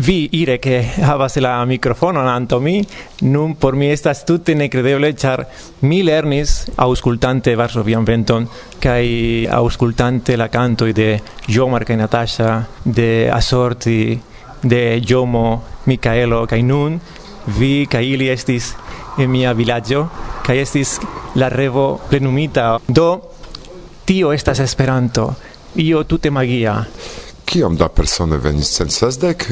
vi 0.06 0.30
ire 0.32 0.58
ke 0.60 0.82
havas 1.04 1.36
la 1.38 1.66
microfono 1.66 2.22
anto 2.28 2.60
mi 2.60 2.86
nun 3.22 3.56
por 3.56 3.76
mi 3.76 3.92
estas 3.92 4.24
tute 4.26 4.56
nekredeble 4.56 5.14
char 5.16 5.46
mi 5.82 6.04
lernis 6.04 6.72
auscultante 6.76 7.56
Varsovian 7.56 8.06
venton 8.06 8.48
kai 8.80 9.46
auscultante 9.52 10.38
la 10.38 10.48
canto 10.50 10.86
de 10.86 11.22
Jomar 11.48 11.86
kai 11.86 11.98
Natasha 11.98 12.68
de 12.84 13.30
Asorti 13.32 14.20
de 14.64 15.02
Jomo 15.02 15.64
Micaelo 15.86 16.46
kai 16.48 16.62
nun 16.64 17.00
vi 17.60 17.88
kai 17.90 18.14
ili 18.14 18.30
estis 18.30 18.76
en 19.18 19.30
mia 19.32 19.54
vilaĝo 19.54 20.08
kai 20.46 20.60
estis 20.60 21.00
la 21.36 21.50
revo 21.50 22.00
plenumita. 22.10 22.80
Do 22.88 23.22
tio 24.06 24.34
estas 24.34 24.60
Esperanto 24.60 25.36
io 25.76 26.06
tutte 26.06 26.30
magia. 26.30 26.86
Kiom 27.50 27.78
da 27.78 27.90
persone 27.90 28.38
venis 28.38 28.70
cent 28.78 28.94
sesdek? 28.94 29.48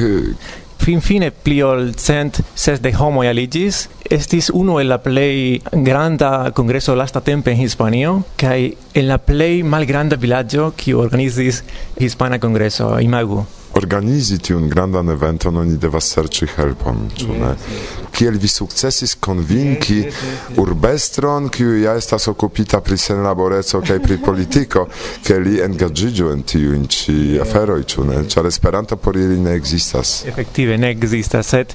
Fin 0.78 1.02
fine 1.02 1.32
pli 1.34 1.58
ol 1.66 1.92
cent 1.98 2.40
sesdek 2.54 2.96
homoj 3.00 3.26
aligis. 3.28 3.88
Estis 4.08 4.48
unu 4.54 4.78
el 4.80 4.88
la 4.88 5.00
plej 5.02 5.60
granda 5.84 6.50
kongreso 6.54 6.94
lasta 6.96 7.20
tempe 7.20 7.52
en 7.52 7.60
Hispanio 7.60 8.14
kaj 8.40 8.58
en 8.94 9.08
la 9.10 9.18
plej 9.18 9.62
malgranda 9.66 10.16
vilaĝo 10.16 10.72
kiu 10.78 11.02
organizis 11.02 11.62
Hispana 11.98 12.38
Kongreso, 12.38 12.94
imagu 13.02 13.44
organizi 13.74 14.38
tiun 14.38 14.68
grandan 14.68 15.08
eventon 15.12 15.56
oni 15.56 15.76
devas 15.78 16.08
serĉi 16.14 16.48
helpon, 16.56 17.08
ĉu 17.18 17.36
ne? 17.40 17.52
Kiel 18.14 18.38
vi 18.40 18.48
sukcesis 18.48 19.14
konvinki 19.20 19.98
urbestron, 20.58 21.48
kiu 21.54 21.76
ja 21.82 21.94
estas 21.98 22.28
okupita 22.32 22.80
pri 22.80 22.98
senlaboreco 22.98 23.82
kaj 23.86 23.98
pri 24.02 24.18
politiko, 24.28 24.86
ke 25.26 25.38
li 25.38 25.58
engaĝiĝu 25.64 26.32
en 26.32 26.42
tiujn 26.42 26.86
ĉi 26.98 27.18
aferoj, 27.44 27.82
ĉu 27.94 28.06
ne? 28.10 28.22
Ĉar 28.28 28.50
Esperanto 28.50 28.96
por 28.96 29.16
ili 29.16 29.38
ne 29.40 29.56
ekzistas. 29.58 30.22
Efektive 30.26 30.78
ne 30.78 30.92
ekzistas, 30.96 31.54
sed 31.54 31.74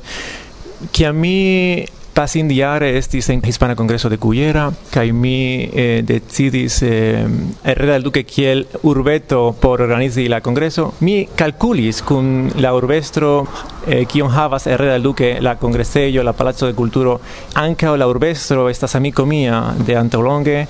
kiam 0.91 1.19
mi 1.23 1.85
Pasindiare 2.13 2.97
estis 2.99 3.27
en 3.29 3.41
Hispana 3.43 3.75
Congreso 3.75 4.07
de 4.07 4.19
Cullera, 4.19 4.71
kai 4.91 5.11
mi 5.11 5.67
eh, 5.73 6.03
decidis 6.05 6.83
eh, 6.83 7.25
Herrera 7.63 7.93
del 7.93 8.03
Duque 8.03 8.23
kiel 8.23 8.67
urbeto 8.83 9.55
por 9.59 9.81
organizi 9.81 10.27
la 10.27 10.39
congreso. 10.41 10.93
Mi 10.99 11.27
calculis 11.35 12.03
kun 12.03 12.51
la 12.61 12.75
urbestro 12.75 13.47
eh, 13.87 14.05
kion 14.05 14.29
havas 14.29 14.67
Herrera 14.67 14.93
del 14.93 15.01
Duque 15.01 15.41
la 15.41 15.57
congresejo, 15.57 16.21
la 16.21 16.33
palazzo 16.33 16.67
de 16.67 16.75
culturo, 16.75 17.19
anca 17.55 17.97
la 17.97 18.07
urbestro 18.07 18.69
estas 18.69 18.93
amico 18.95 19.25
mia 19.25 19.73
de 19.83 19.97
Antolonge, 19.97 20.67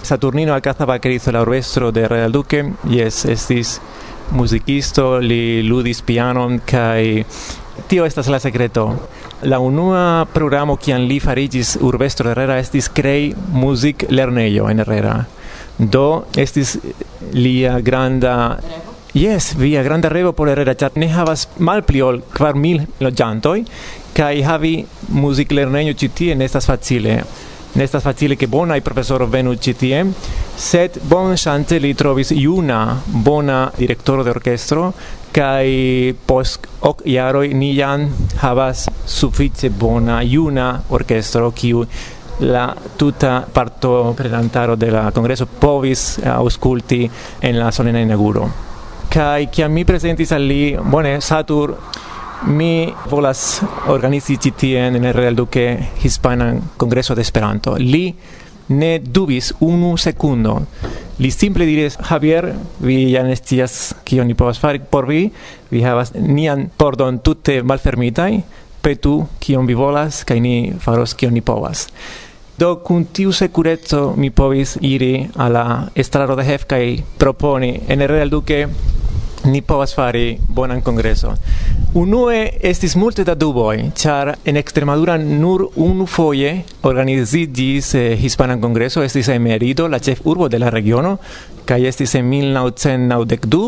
Saturnino 0.00 0.54
Alcázar 0.54 0.86
Vaquerizo, 0.86 1.30
la 1.30 1.42
urbestro 1.42 1.92
de 1.92 2.00
Herrera 2.00 2.22
del 2.22 2.32
Duque, 2.32 2.72
yes, 2.88 3.26
estis 3.26 3.82
musicisto, 4.30 5.18
li 5.20 5.62
ludis 5.62 6.00
pianon, 6.02 6.62
kai 6.64 7.26
tio 7.86 8.06
estas 8.06 8.28
la 8.28 8.40
secreto. 8.40 8.88
La 9.42 9.58
unua 9.60 10.24
programo 10.32 10.78
kian 10.80 11.02
li 11.04 11.18
farigis 11.20 11.74
urbestro 11.84 12.30
Herrera 12.30 12.56
estis 12.56 12.88
crei 12.88 13.34
music 13.52 14.06
lernejo 14.08 14.70
en 14.70 14.80
Herrera. 14.80 15.16
Do 15.76 16.24
estis 16.36 16.78
lia 17.32 17.80
granda 17.80 18.56
Yes, 19.16 19.54
via 19.56 19.82
granda 19.82 20.08
revo 20.08 20.32
por 20.32 20.48
Herrera, 20.48 20.74
ĉar 20.76 20.96
ne 21.00 21.08
havas 21.08 21.46
malpli 21.58 22.02
ol 22.04 22.18
kvar 22.32 22.56
mil 22.56 22.82
loĝantoj 23.00 23.62
kaj 24.16 24.32
havi 24.44 24.72
muziklernejo 25.12 25.94
ĉi 26.00 26.08
tie 26.16 26.34
ne 26.36 26.48
estas 26.48 26.68
facile. 26.68 27.22
Ne 27.76 27.84
estas 27.84 28.04
facile 28.04 28.36
ke 28.40 28.48
bonaj 28.48 28.80
profesoroj 28.80 29.28
venu 29.32 29.52
ĉi 29.52 29.74
tie, 29.76 30.02
sed 30.56 30.96
bonŝance 31.08 31.76
li 31.80 31.92
trovis 31.94 32.32
juna 32.32 32.80
bona 33.06 33.66
direktoro 33.76 34.24
de 34.24 34.32
orkestro 34.32 34.90
kai 35.36 36.14
post 36.26 36.64
ok 36.80 37.02
jaroj 37.12 37.48
ni 37.52 37.74
jam 37.76 38.06
havas 38.40 38.86
sufiĉe 39.04 39.68
bona 39.68 40.22
juna 40.24 40.68
orkestro 40.96 41.50
kiu 41.52 41.82
la 42.40 42.74
tuta 42.96 43.42
parto 43.52 44.14
prenantaro 44.16 44.76
de 44.76 44.90
la 44.90 45.10
congreso 45.12 45.46
povis 45.46 46.18
ausculti 46.24 47.10
en 47.40 47.58
la 47.58 47.70
solena 47.72 48.00
inauguro. 48.00 48.48
Kai 49.12 49.48
kiam 49.52 49.72
mi 49.72 49.84
presentis 49.84 50.32
al 50.32 50.48
li 50.48 50.76
bone 50.82 51.20
satur 51.20 51.74
mi 52.52 52.92
volas 53.10 53.62
organizi 53.88 54.36
ĉi 54.36 54.52
tien 54.56 54.96
en 54.96 55.04
el 55.04 55.14
Real 55.14 55.36
Duque 55.36 55.92
Hispanan 56.02 56.60
Kongreso 56.76 57.14
de 57.14 57.22
Esperanto. 57.22 57.76
Li 57.76 58.14
ne 58.68 58.98
dubis 58.98 59.52
unu 59.60 59.96
secundo. 59.96 60.60
Li 61.18 61.30
simple 61.30 61.64
diris, 61.64 61.96
Javier, 62.10 62.52
vi 62.80 63.12
ja 63.12 63.22
ne 63.24 63.36
scias 63.36 63.94
kion 64.04 64.26
ni 64.28 64.34
povas 64.34 64.60
fari 64.60 64.80
por 64.90 65.06
vi, 65.08 65.30
vi 65.70 65.82
havas 65.82 66.12
nian 66.14 66.68
pordon 66.76 67.18
tute 67.24 67.62
malfermitaj, 67.62 68.40
petu 68.82 69.26
kion 69.40 69.66
vi 69.66 69.74
volas, 69.74 70.24
kaj 70.28 70.40
ni 70.40 70.56
faros 70.80 71.14
kion 71.14 71.34
ni 71.34 71.40
povas. 71.40 71.88
Do 72.58 72.76
kun 72.80 73.04
tiu 73.12 73.32
securezo 73.36 74.14
mi 74.16 74.30
povis 74.30 74.78
iri 74.80 75.26
alla 75.36 75.88
estraro 75.94 76.36
de 76.36 76.44
Hef 76.44 76.64
kaj 76.64 77.02
proponi 77.18 77.74
en 77.88 78.06
real 78.08 78.30
Duque 78.32 78.62
ni 79.46 79.62
povas 79.62 79.94
fari 79.94 80.38
bonan 80.48 80.82
kongreson. 80.82 81.36
Unue 81.94 82.50
estis 82.60 82.96
multe 82.96 83.24
da 83.24 83.34
duboj, 83.34 83.76
ĉar 83.96 84.34
en 84.44 84.56
Extremadura 84.60 85.16
nur 85.18 85.68
unu 85.76 86.06
foje 86.06 86.52
organiziĝis 86.82 87.94
eh, 87.94 88.16
hispanan 88.20 88.60
kongreso, 88.60 89.04
estis 89.06 89.30
en 89.32 89.42
Merido, 89.42 89.88
la 89.88 89.98
ĉefurbo 89.98 90.50
de 90.52 90.60
la 90.60 90.70
regiono, 90.70 91.16
kaj 91.64 91.86
estis 91.88 92.14
en 92.18 92.28
1992, 92.30 93.64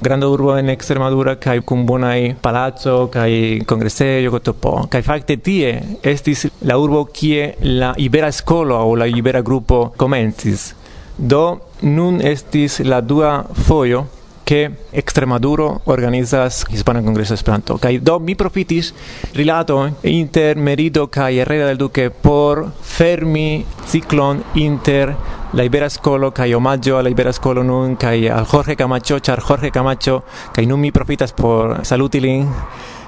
granda 0.00 0.28
urbo 0.28 0.56
en 0.58 0.68
Extremadura 0.70 1.34
kaj 1.40 1.60
kun 1.66 1.86
bonaj 1.86 2.34
palaco 2.42 3.08
kaj 3.12 3.64
kongresejo 3.66 4.30
gotopo. 4.30 4.74
Kaj 4.90 5.02
fakte 5.02 5.36
tie 5.36 5.72
estis 6.02 6.46
la 6.62 6.78
urbo 6.78 7.04
kie 7.04 7.54
la 7.80 7.94
Ibera 7.98 8.30
Skolo 8.32 8.78
aŭ 8.78 8.94
la 9.00 9.06
Ibera 9.06 9.42
Grupo 9.42 9.88
komencis. 9.96 10.72
Do 11.18 11.58
nun 11.82 12.20
estis 12.22 12.78
la 12.84 13.00
dua 13.00 13.32
fojo 13.66 14.04
che 14.48 14.70
Extremaduro 14.92 15.82
organizas 15.84 16.64
Hispana 16.70 17.02
Congreso 17.02 17.34
Esperanto. 17.34 17.76
Kai 17.76 17.98
do 18.00 18.18
mi 18.18 18.34
profitis 18.34 18.94
rilato 19.34 19.96
inter 20.00 20.56
Merido 20.56 21.08
kai 21.08 21.36
Herrera 21.36 21.66
del 21.66 21.76
Duque 21.76 22.08
por 22.08 22.72
fermi 22.80 23.62
ciclon 23.84 24.42
inter 24.54 25.14
la 25.52 25.62
Ibera 25.62 25.90
Scolo 25.90 26.32
kai 26.32 26.54
omaggio 26.54 26.96
alla 26.96 27.10
Ibera 27.10 27.30
Scolo 27.30 27.62
nun 27.62 27.98
kai 27.98 28.26
al 28.26 28.46
Jorge 28.46 28.74
Camacho, 28.74 29.20
char 29.20 29.38
Jorge 29.42 29.70
Camacho, 29.70 30.22
kai 30.50 30.64
nun 30.64 30.80
mi 30.80 30.92
profitas 30.92 31.34
por 31.34 31.84
salutilin 31.84 32.48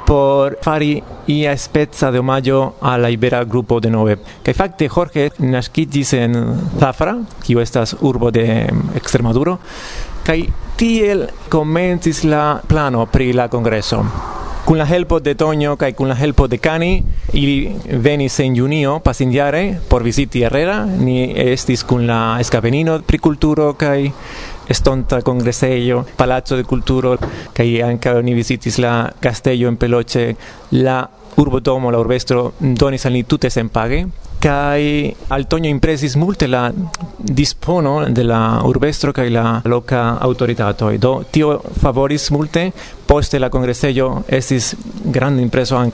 por 0.05 0.59
fari 0.61 1.03
ia 1.25 1.57
spezza 1.57 2.11
de 2.11 2.19
omaggio 2.19 2.75
alla 2.81 3.09
Ibera 3.09 3.45
Grupo 3.45 3.81
de 3.81 3.89
Nove. 3.89 4.19
Kai 4.43 4.53
fakte 4.53 4.91
Jorge 4.91 5.31
naskigis 5.39 6.13
en 6.13 6.35
Zafra, 6.79 7.17
kiu 7.41 7.61
estas 7.61 7.97
urbo 8.01 8.31
de 8.31 8.69
Extremaduro, 8.95 9.59
kai 10.23 10.53
Tiel 10.81 11.29
comencis 11.51 12.23
la 12.25 12.63
plano 12.67 13.05
pri 13.05 13.35
la 13.35 13.49
congreso. 13.49 14.01
Kun 14.65 14.79
la 14.79 14.87
helpo 14.89 15.19
de 15.21 15.35
Toño 15.37 15.75
kaj 15.77 15.93
kun 15.93 16.09
la 16.09 16.15
helpo 16.17 16.47
de 16.49 16.57
Cani, 16.57 17.03
ili 17.37 17.69
venis 18.01 18.39
en 18.41 18.57
junio 18.57 18.95
pasinjare 19.05 19.77
por 19.89 20.03
viziti 20.03 20.41
Herrera, 20.41 20.87
ni 20.87 21.35
estis 21.37 21.85
kun 21.85 22.07
la 22.07 22.39
escapenino 22.41 22.97
pri 23.05 23.19
kulturo 23.19 23.75
kaj 23.77 24.09
estonta 24.73 25.21
congresejo, 25.21 26.07
palazzo 26.17 26.57
de 26.57 26.65
culturo, 26.65 27.19
kai 27.53 27.83
anca 27.83 28.17
ni 28.23 28.33
visitis 28.33 28.79
la 28.79 29.13
castello 29.21 29.69
en 29.69 29.77
Peloche, 29.77 30.37
la 30.71 31.03
urbodomo, 31.37 31.91
la 31.91 32.01
urbestro 32.01 32.55
donis 32.59 33.05
al 33.05 33.13
ni 33.13 33.25
tute 33.25 33.51
sen 33.51 33.69
page, 33.69 34.07
kai 34.41 35.15
al 35.29 35.47
Toño 35.47 35.69
impresis 35.69 36.17
multe 36.17 36.49
la 36.49 36.73
dispono 37.19 38.07
de 38.09 38.25
la 38.25 38.63
urbestro 38.65 39.13
kai 39.13 39.29
la 39.31 39.61
loca 39.65 40.17
autoritato 40.19 40.91
do 40.97 41.27
tio 41.31 41.61
favoris 41.61 42.31
multe 42.31 42.73
poste 43.05 43.39
la 43.39 43.51
congresello 43.51 44.25
estis 44.27 44.75
grande 45.05 45.43
impreso 45.43 45.77
an 45.77 45.93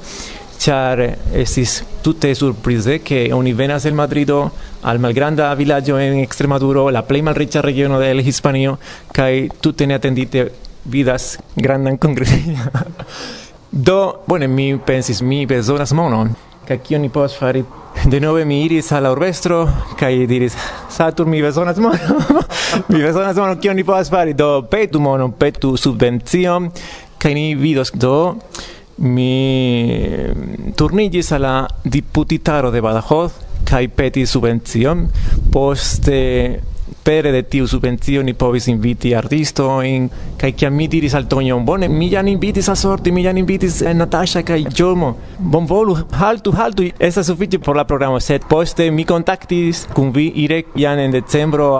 char 0.58 1.18
estis 1.32 1.84
tutte 2.00 2.34
surprise 2.34 3.02
che 3.02 3.30
oni 3.32 3.52
venas 3.52 3.84
el 3.84 3.94
Madrido 3.94 4.52
al 4.82 5.00
malgranda 5.00 5.52
villaggio 5.54 5.98
en 5.98 6.20
Extremaduro 6.20 6.88
la 6.90 7.02
plei 7.02 7.22
malricha 7.22 7.60
regiono 7.60 7.98
de 7.98 8.14
Hispanio 8.22 8.78
kai 9.10 9.50
tutte 9.60 9.86
ne 9.86 9.94
attendite 9.94 10.52
vidas 10.84 11.38
grandan 11.52 11.98
congresello 11.98 12.70
do 13.70 14.22
bueno 14.24 14.46
mi 14.46 14.76
pensis 14.76 15.20
mi 15.20 15.46
bezonas 15.46 15.92
monon 15.92 16.46
kaj 16.68 16.78
kion 16.82 17.02
ni 17.02 17.08
povas 17.08 17.36
fari. 17.38 17.64
Denove 18.04 18.44
mi 18.44 18.60
iris 18.64 18.92
al 18.92 19.02
la 19.02 19.12
urbestro 19.12 19.68
kaj 19.98 20.26
diris: 20.26 20.56
"Satur 20.90 21.26
mi 21.26 21.42
bezonas 21.42 21.78
mono. 21.78 21.98
mi 22.88 23.02
bezonas 23.02 23.36
mono, 23.36 23.56
kion 23.60 23.76
ni 23.76 23.84
povas 23.84 24.10
fari? 24.10 24.34
Do 24.34 24.62
petu 24.70 25.00
mono 25.00 25.30
petu 25.32 25.76
subvencion 25.76 26.70
kaj 27.18 27.34
ni 27.34 27.54
vidos 27.54 27.92
do 27.94 28.36
mi 28.98 29.32
turnigis 30.76 31.32
al 31.32 31.42
la 31.42 31.66
diputitaro 31.84 32.70
de 32.70 32.80
Badajoz 32.80 33.32
kaj 33.64 33.88
peti 33.88 34.26
subvencion 34.26 35.08
poste 35.52 36.60
pere 37.06 37.30
de 37.30 37.44
tiu 37.46 37.68
subvenzio 37.70 38.22
ni 38.26 38.34
povis 38.34 38.66
inviti 38.66 39.12
artistoin, 39.14 40.08
kai 40.36 40.54
che 40.54 40.68
mi 40.70 40.88
diris 40.90 41.14
al 41.14 41.28
tonio 41.30 41.58
bone, 41.60 41.86
mi 41.88 42.08
jan 42.10 42.26
invitis 42.26 42.68
Asorti, 42.68 43.12
mi 43.12 43.22
jan 43.22 43.38
invitis 43.38 43.80
eh, 43.82 43.94
Natasha 43.94 44.42
kai 44.42 44.66
Jomo, 44.74 45.12
bonvolu, 45.38 45.94
haltu, 46.18 46.50
haltu, 46.58 46.88
esa 46.98 47.22
sufiĉe 47.22 47.60
por 47.62 47.78
la 47.78 47.84
programo, 47.86 48.18
set 48.18 48.48
poste 48.50 48.90
mi 48.90 49.04
kontaktis 49.06 49.84
kun 49.94 50.10
vi 50.12 50.32
ire 50.42 50.64
jan 50.74 50.98
en 50.98 51.14
decembro, 51.14 51.70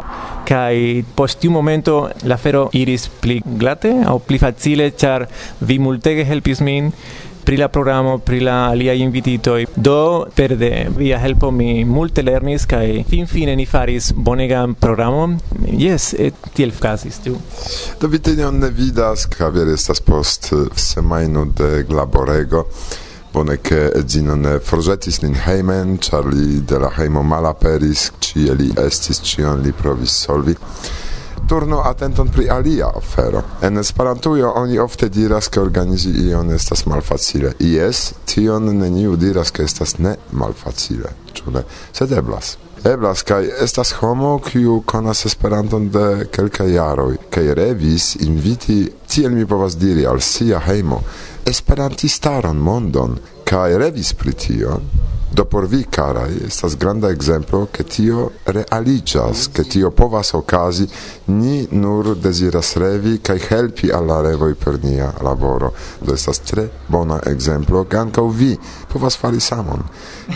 kai 0.47 1.03
post 1.19 1.43
tiu 1.43 1.51
momento 1.51 2.05
la 2.23 2.39
fero 2.39 2.69
iris 2.73 3.09
pli 3.09 3.41
glate 3.45 3.97
au 4.07 4.21
pli 4.23 4.39
facile, 4.39 4.93
char 4.95 5.27
vi 5.59 5.81
multege 5.83 6.25
helpis 6.25 6.63
min, 6.63 6.93
pri 7.47 7.57
la 7.57 7.69
programo, 7.69 8.19
pri 8.19 8.41
la 8.41 8.67
alia 8.67 8.93
invitito 8.93 9.57
Do 9.75 10.27
per 10.35 10.57
de 10.57 10.89
via 10.97 11.19
helpo 11.19 11.53
mi 11.53 11.85
multe 11.85 12.23
lernis 12.23 12.67
kaj 12.67 13.05
finfine 13.07 13.55
ni 13.55 13.67
faris 13.67 14.11
bonegan 14.13 14.75
programo 14.75 15.29
yes 15.63 16.13
et 16.19 16.35
tiel 16.55 16.73
casis 16.81 17.21
tu 17.23 17.39
Do 18.01 18.09
vi 18.09 18.21
ne 18.51 18.71
vidas, 18.71 19.29
Javier 19.39 19.69
estas 19.69 20.01
post 20.01 20.53
eh, 20.53 20.67
semajno 20.75 21.45
de 21.45 21.85
glaborego 21.85 22.67
bone 23.33 23.61
che 23.61 23.93
edzino 23.93 24.35
ne 24.35 24.59
forĵetis 24.59 25.21
nin 25.21 25.35
hejmen, 25.35 25.99
ĉar 25.99 26.25
li 26.25 26.63
de 26.65 26.79
la 26.79 26.89
hejmo 26.89 27.23
malaperis, 27.23 28.11
ĉie 28.19 28.55
li 28.57 28.71
estis, 28.81 29.21
ĉion 29.21 29.61
li 29.61 29.73
provis 29.77 30.15
solvi 30.25 30.55
turno 31.49 31.81
atenton 31.85 32.29
pri 32.29 32.49
alia 32.51 32.91
afero. 32.97 33.43
En 33.63 33.79
Esperantujo 33.79 34.53
oni 34.57 34.79
ofte 34.79 35.09
diras, 35.09 35.49
ke 35.49 35.61
organizi 35.61 36.11
ion 36.29 36.51
estas 36.51 36.87
malfacile. 36.87 37.53
Jes, 37.59 38.13
tion 38.27 38.71
neniu 38.79 39.17
diras, 39.17 39.51
ke 39.51 39.65
estas 39.65 39.99
ne 39.99 40.17
malfacile. 40.33 41.13
Ĉu 41.33 41.51
ne? 41.55 41.63
Sed 41.93 42.13
eblas. 42.13 42.57
Eblas, 42.85 43.23
kaj 43.23 43.49
estas 43.65 43.93
homo, 44.01 44.39
kiu 44.39 44.83
konas 44.87 45.25
Esperanton 45.27 45.89
de 45.91 46.27
kelkaj 46.33 46.69
jaroj, 46.75 47.17
kaj 47.31 47.55
revis 47.55 48.15
inviti, 48.27 48.85
tiel 49.09 49.33
mi 49.35 49.47
povas 49.47 49.79
diri, 49.79 50.07
al 50.07 50.21
sia 50.21 50.61
hejmo, 50.67 51.01
esperantistaron 51.47 52.57
mondon, 52.57 53.19
kaj 53.45 53.79
revis 53.79 54.13
pri 54.15 54.33
tio, 54.33 54.81
Do 55.29 55.45
por 55.45 55.67
vi, 55.67 55.85
carai, 55.91 56.45
estas 56.47 56.77
granda 56.77 57.11
exemplo 57.11 57.67
che 57.71 57.85
tio 57.85 58.33
realigas, 58.45 59.51
che 59.51 59.65
tio 59.65 59.91
povas 59.91 60.33
okazi, 60.33 60.89
ni 61.25 61.67
nur 61.71 62.17
desiras 62.17 62.77
revi 62.77 63.21
cae 63.21 63.41
helpi 63.49 63.91
alla 63.91 64.21
revoi 64.21 64.55
per 64.55 64.79
nia 64.83 65.13
laboro. 65.21 65.75
Do 65.99 66.15
estas 66.15 66.41
tre 66.41 66.71
bona 66.87 67.21
exemplo, 67.25 67.85
che 67.87 67.97
ankaŭ 67.97 68.27
vi 68.31 68.57
povas 68.89 69.17
fari 69.17 69.41
samon. 69.41 69.83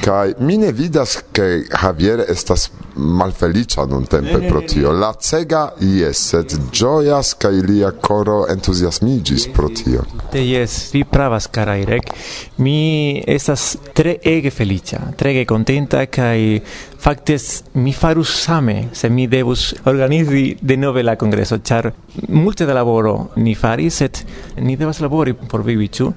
Cae 0.01 0.35
mi 0.39 0.57
ne 0.57 0.73
vidas, 0.73 1.23
che 1.31 1.65
Javier 1.71 2.25
estas 2.29 2.69
malfelicia 2.95 3.85
nun 3.85 4.05
tempe 4.07 4.41
pro 4.49 4.61
tio. 4.67 4.91
Lacega 4.91 5.73
yes, 5.79 6.19
sed 6.35 6.59
gioias 6.71 7.37
cae 7.39 7.63
lia 7.63 7.93
coro 7.93 8.47
entusiasmigis 8.49 9.47
pro 9.55 9.71
tio. 9.71 10.05
Yes, 10.33 10.91
vi 10.91 11.05
pravas, 11.05 11.47
carai, 11.49 11.85
rec. 11.85 12.11
Mi 12.57 13.23
estas 13.25 13.79
tre 13.95 14.19
ege 14.21 14.51
felice 14.51 14.80
felicia, 14.81 15.13
trege 15.17 15.45
contenta 15.45 16.07
kai 16.07 16.63
factes 16.99 17.65
mi 17.75 17.93
farus 17.93 18.29
same 18.29 18.89
se 18.93 19.09
mi 19.09 19.27
devus 19.27 19.75
organizi 19.85 20.57
de 20.61 20.77
nove 20.77 21.03
la 21.03 21.17
congreso, 21.17 21.59
char 21.59 21.93
multe 22.29 22.67
de 22.67 22.75
laboro 22.75 23.31
ni 23.37 23.55
faris, 23.55 23.95
set 23.95 24.27
ni 24.59 24.77
devas 24.77 25.01
labori 25.01 25.35
por 25.35 25.63
vivi, 25.65 25.89
ĉu? 25.89 26.13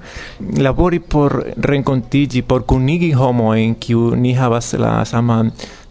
Labori 0.57 0.99
por 0.99 1.43
rencontigi, 1.57 2.41
por 2.41 2.65
kunigi 2.65 3.13
homojn 3.13 3.75
kiu 3.79 4.15
ni 4.15 4.33
havas 4.33 4.73
la 4.73 5.03
sama 5.05 5.43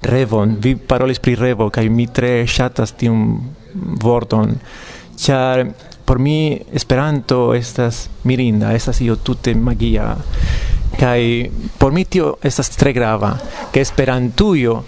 revon. 0.02 0.56
Vi 0.61 0.76
parolis 0.76 1.20
pri 1.20 1.35
revo 1.35 1.70
kai 1.70 1.88
mi 1.88 2.06
tre 2.06 2.46
shatas 2.46 2.92
tiun 2.92 3.40
vorton, 4.02 4.58
char 5.16 5.66
por 6.04 6.18
mi 6.18 6.61
Esperanto 6.72 7.54
estas 7.54 8.08
mirinda, 8.24 8.74
estas 8.74 9.00
io 9.00 9.16
tute 9.16 9.54
magia. 9.54 10.16
Kai 10.98 11.50
por 11.78 11.92
estas 12.42 12.70
tre 12.70 12.92
grava 12.92 13.38
ke 13.72 13.81
esperantujo 13.81 14.85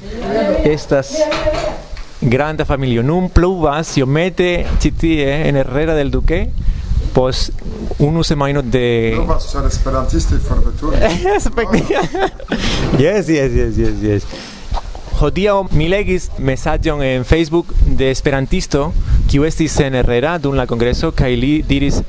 estas 0.65 1.15
granda 2.21 2.65
familio. 2.65 3.03
Nun 3.03 3.31
pluvas, 3.31 3.97
io 3.99 4.07
mete 4.07 4.67
citie 4.81 5.49
en 5.49 5.57
Herrera 5.57 5.95
del 5.95 6.11
Duque, 6.11 6.51
pos 7.13 7.53
unu 7.99 8.25
semaino 8.25 8.63
de... 8.63 9.13
Provas, 9.15 9.51
ĉar 9.53 9.67
esperantistoj 9.69 10.41
forveturis. 10.41 11.01
yes, 12.99 13.29
yes, 13.29 13.53
yes, 13.53 13.79
yes, 13.79 14.03
yes. 14.03 14.23
Hodiaŭ 15.15 15.61
mi 15.79 15.87
legis 15.89 16.27
mesaĝon 16.43 17.03
en 17.07 17.25
Facebook 17.25 17.69
de 17.87 18.11
esperantisto 18.11 18.89
kiu 19.31 19.45
estis 19.47 19.77
en 19.81 19.95
Herrera 19.95 20.39
dum 20.43 20.57
la 20.59 20.67
kongreso 20.67 21.13
kaj 21.15 21.31
li 21.39 21.53
diris 21.69 22.01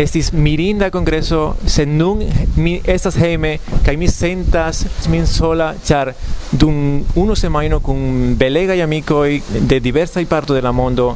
estis 0.00 0.30
mirinda 0.32 0.88
kongreso 0.90 1.40
sed 1.66 1.88
nun 1.88 2.22
mi 2.56 2.78
estas 2.94 3.18
hejme 3.20 3.58
kaj 3.84 3.96
mi 4.00 4.08
sentas 4.08 4.84
min 5.12 5.26
sola 5.26 5.74
ĉar 5.84 6.12
dum 6.52 7.04
unu 7.22 7.36
semajno 7.36 7.80
kun 7.84 8.34
belegaj 8.40 8.80
amikoj 8.82 9.40
de 9.70 9.80
diversaj 9.80 10.24
partoj 10.30 10.56
de 10.56 10.64
la 10.64 10.72
mondo 10.72 11.10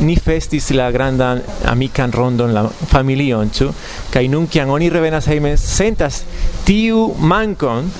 ni 0.00 0.16
festis 0.16 0.70
la 0.70 0.90
grandan 0.90 1.42
amikan 1.66 2.12
rondon 2.12 2.54
la 2.54 2.64
familion 2.88 3.50
ĉu? 3.50 3.68
Kaj 4.10 4.24
nun 4.28 4.46
kiam 4.46 4.70
oni 4.70 4.90
revenas 4.90 5.28
hejme 5.28 5.56
sentas 5.56 6.22
tiu 6.64 7.10
mankon 7.18 7.90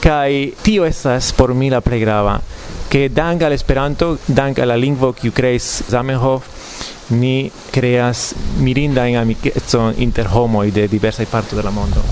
kai 0.00 0.54
tio 0.62 0.84
estas 0.86 1.32
por 1.32 1.54
mi 1.54 1.70
la 1.70 1.80
plej 1.80 2.00
grava 2.00 2.38
ke 2.88 3.08
dank 3.08 3.42
al 3.42 3.52
Esperanto 3.52 4.16
dank 4.26 4.58
al 4.58 4.68
la 4.68 4.76
lingvo 4.76 5.12
kiu 5.12 5.32
kreis 5.32 5.82
Zamenhof 5.90 6.46
ni 7.10 7.50
kreas 7.70 8.34
mirinda 8.58 9.06
en 9.08 9.16
amikecon 9.16 9.94
inter 9.96 10.28
homoj 10.28 10.70
de 10.70 10.88
diversaj 10.88 11.26
partoj 11.26 11.56
de 11.56 11.64
la 11.64 11.70
mondo. 11.70 12.02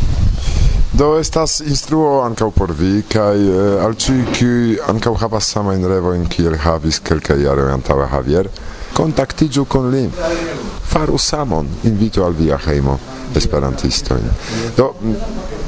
Do 0.93 1.19
estas 1.21 1.61
instruo 1.61 2.23
ankaŭ 2.25 2.51
por 2.57 2.73
vi 2.73 3.03
kaj 3.09 3.37
eh, 3.37 3.85
al 3.85 3.97
ĉiuj 4.01 4.23
kiuj 4.39 4.79
ankaŭ 4.89 5.15
havas 5.21 5.51
samajn 5.53 5.85
revojn 5.85 6.25
kiel 6.33 6.57
havis 6.57 7.01
kelkaj 7.05 7.43
jaroj 7.43 7.73
antaŭe 7.73 8.09
Javier 8.13 8.49
kontaktiĝu 8.97 9.65
kun 9.69 9.91
li. 9.93 10.07
Faru 10.89 11.19
samon 11.19 11.69
invitu 11.85 12.25
al 12.25 12.33
via 12.33 12.57
hejmo 12.67 12.99
esperantistojn. 13.37 14.31
Do 14.77 14.95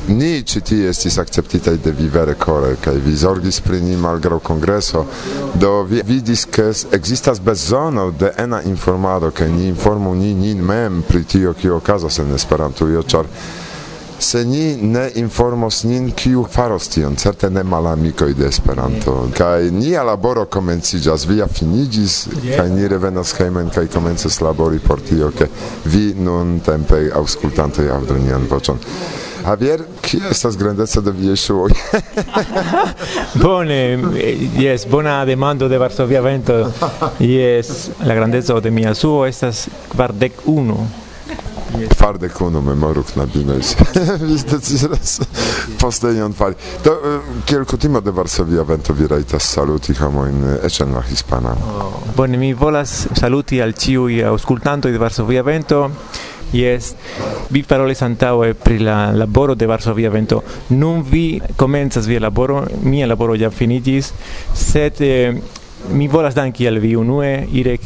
Ni 0.08 0.42
ĉi 0.42 0.60
tie 0.64 0.88
estis 0.88 1.18
akceptitaj 1.20 1.76
de 1.84 1.92
vi 1.92 2.06
vere 2.08 2.32
kore 2.40 2.76
kaj 2.80 2.94
vi 3.04 3.12
zorgis 3.16 3.60
pri 3.60 3.80
ni 3.84 3.96
malgraŭ 3.96 4.38
kongreso, 4.40 5.04
do 5.60 5.82
vi 5.90 6.00
vidis 6.06 6.46
ke 6.48 6.70
ekzistas 6.96 7.40
bezono 7.44 8.10
de 8.10 8.32
ena 8.38 8.62
informado 8.62 9.30
kaj 9.30 9.50
ni 9.52 9.68
informu 9.68 10.14
ni 10.14 10.32
nin 10.34 10.64
mem 10.64 11.02
pri 11.08 11.24
tio 11.24 11.52
kio 11.52 11.76
okazas 11.76 12.18
en 12.18 12.32
Esperantujo, 12.34 13.02
ĉar 13.02 13.28
se 14.18 14.44
ni 14.44 14.76
ne 14.76 15.10
informos 15.14 15.82
nin 15.84 16.10
kiu 16.10 16.46
faros 16.50 16.88
tion, 16.88 17.16
certe 17.16 17.50
ne 17.50 17.62
malamikoj 17.62 18.32
de 18.34 18.48
Esperanto. 18.48 19.28
Kaj 19.36 19.70
nia 19.70 20.02
laboro 20.02 20.46
komenciĝas, 20.46 21.28
via 21.28 21.46
finiĝis, 21.46 22.18
kaj 22.56 22.68
ni 22.70 22.88
revenas 22.88 23.36
hejmen 23.38 23.70
kaj 23.70 23.86
komencas 23.92 24.40
labori 24.40 24.80
por 24.80 25.00
tio, 25.00 25.30
ke 25.30 25.52
vi 25.84 26.14
nun 26.16 26.60
tempe 26.64 27.04
aŭskultantoj 27.14 27.90
aŭdu 28.00 28.18
nian 28.24 28.48
voĉon. 28.50 28.86
Javier, 29.48 29.86
chi 30.00 30.18
è 30.18 30.26
questa 30.26 30.50
grandezza 30.50 31.00
di 31.00 31.10
Viescioi? 31.10 31.72
Bone, 33.40 33.92
eh, 33.92 34.18
eh, 34.18 34.50
yes, 34.54 34.84
buona 34.84 35.24
demando 35.24 35.68
de 35.68 35.78
Varsovia 35.78 36.20
Vento. 36.20 36.70
Yes, 37.16 37.92
la 38.00 38.12
grandezza 38.12 38.60
de 38.60 38.68
mia 38.68 38.92
suo 38.92 39.24
estas 39.24 39.68
kvardek 39.88 40.40
unu. 40.44 40.86
Twarde 41.88 42.28
kuno 42.28 42.60
memorów 42.62 43.16
nabinąć. 43.16 43.76
Postejon 45.80 46.32
fali. 46.32 46.54
To 46.82 46.90
eh, 46.92 47.20
kielkutimo 47.44 48.00
de 48.00 48.10
Varsovia 48.10 48.64
vento 48.64 48.92
viraitas 48.92 49.42
saluti 49.42 49.94
homoin 49.94 50.58
ecen 50.62 50.92
la 50.92 51.02
hispana. 51.10 51.52
Oh. 51.52 52.02
Bone, 52.16 52.36
mi 52.36 52.52
volas 52.54 53.08
saluti 53.14 53.60
al 53.60 53.72
ciui 53.72 54.22
auscultantoi 54.22 54.92
de 54.92 54.98
Varsovia 54.98 55.42
vento. 55.42 55.90
Yes. 56.52 56.94
Vi 57.52 57.62
parolis 57.68 58.00
antaŭe 58.02 58.54
pri 58.56 58.78
la 58.80 59.12
laboro 59.12 59.54
de 59.54 59.66
Varsovia 59.68 60.10
Vento. 60.10 60.42
Nun 60.70 61.02
vi 61.04 61.40
komencas 61.56 62.08
via 62.08 62.20
laboro, 62.24 62.62
mia 62.82 63.06
laboro 63.06 63.36
ja 63.36 63.50
finiĝis, 63.50 64.12
sed 64.56 65.02
eh, 65.04 65.36
mi 65.92 66.08
volas 66.08 66.34
danki 66.34 66.68
al 66.68 66.80
vi 66.80 66.94
unue 66.96 67.44
Irek 67.52 67.84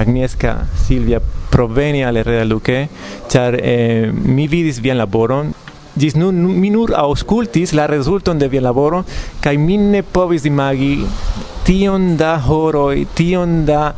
Agnieszka 0.00 0.56
Silvia 0.86 1.20
proveni 1.50 2.02
al 2.04 2.16
Herrera 2.16 2.44
Luque, 2.44 2.88
char 3.28 3.56
eh, 3.60 4.10
mi 4.12 4.48
vidis 4.48 4.80
vian 4.80 4.98
laboron, 4.98 5.52
Gis 5.96 6.12
nun 6.12 6.36
mi 6.60 6.68
nur 6.68 6.92
auscultis 6.92 7.72
la 7.72 7.86
resulton 7.88 8.38
de 8.38 8.50
via 8.52 8.60
laboro, 8.60 9.04
kai 9.40 9.56
mi 9.56 9.78
ne 9.80 10.02
povis 10.02 10.44
imagi 10.44 11.06
tion 11.64 12.18
da 12.20 12.34
horoi, 12.44 13.06
tion 13.16 13.62
da 13.64 13.94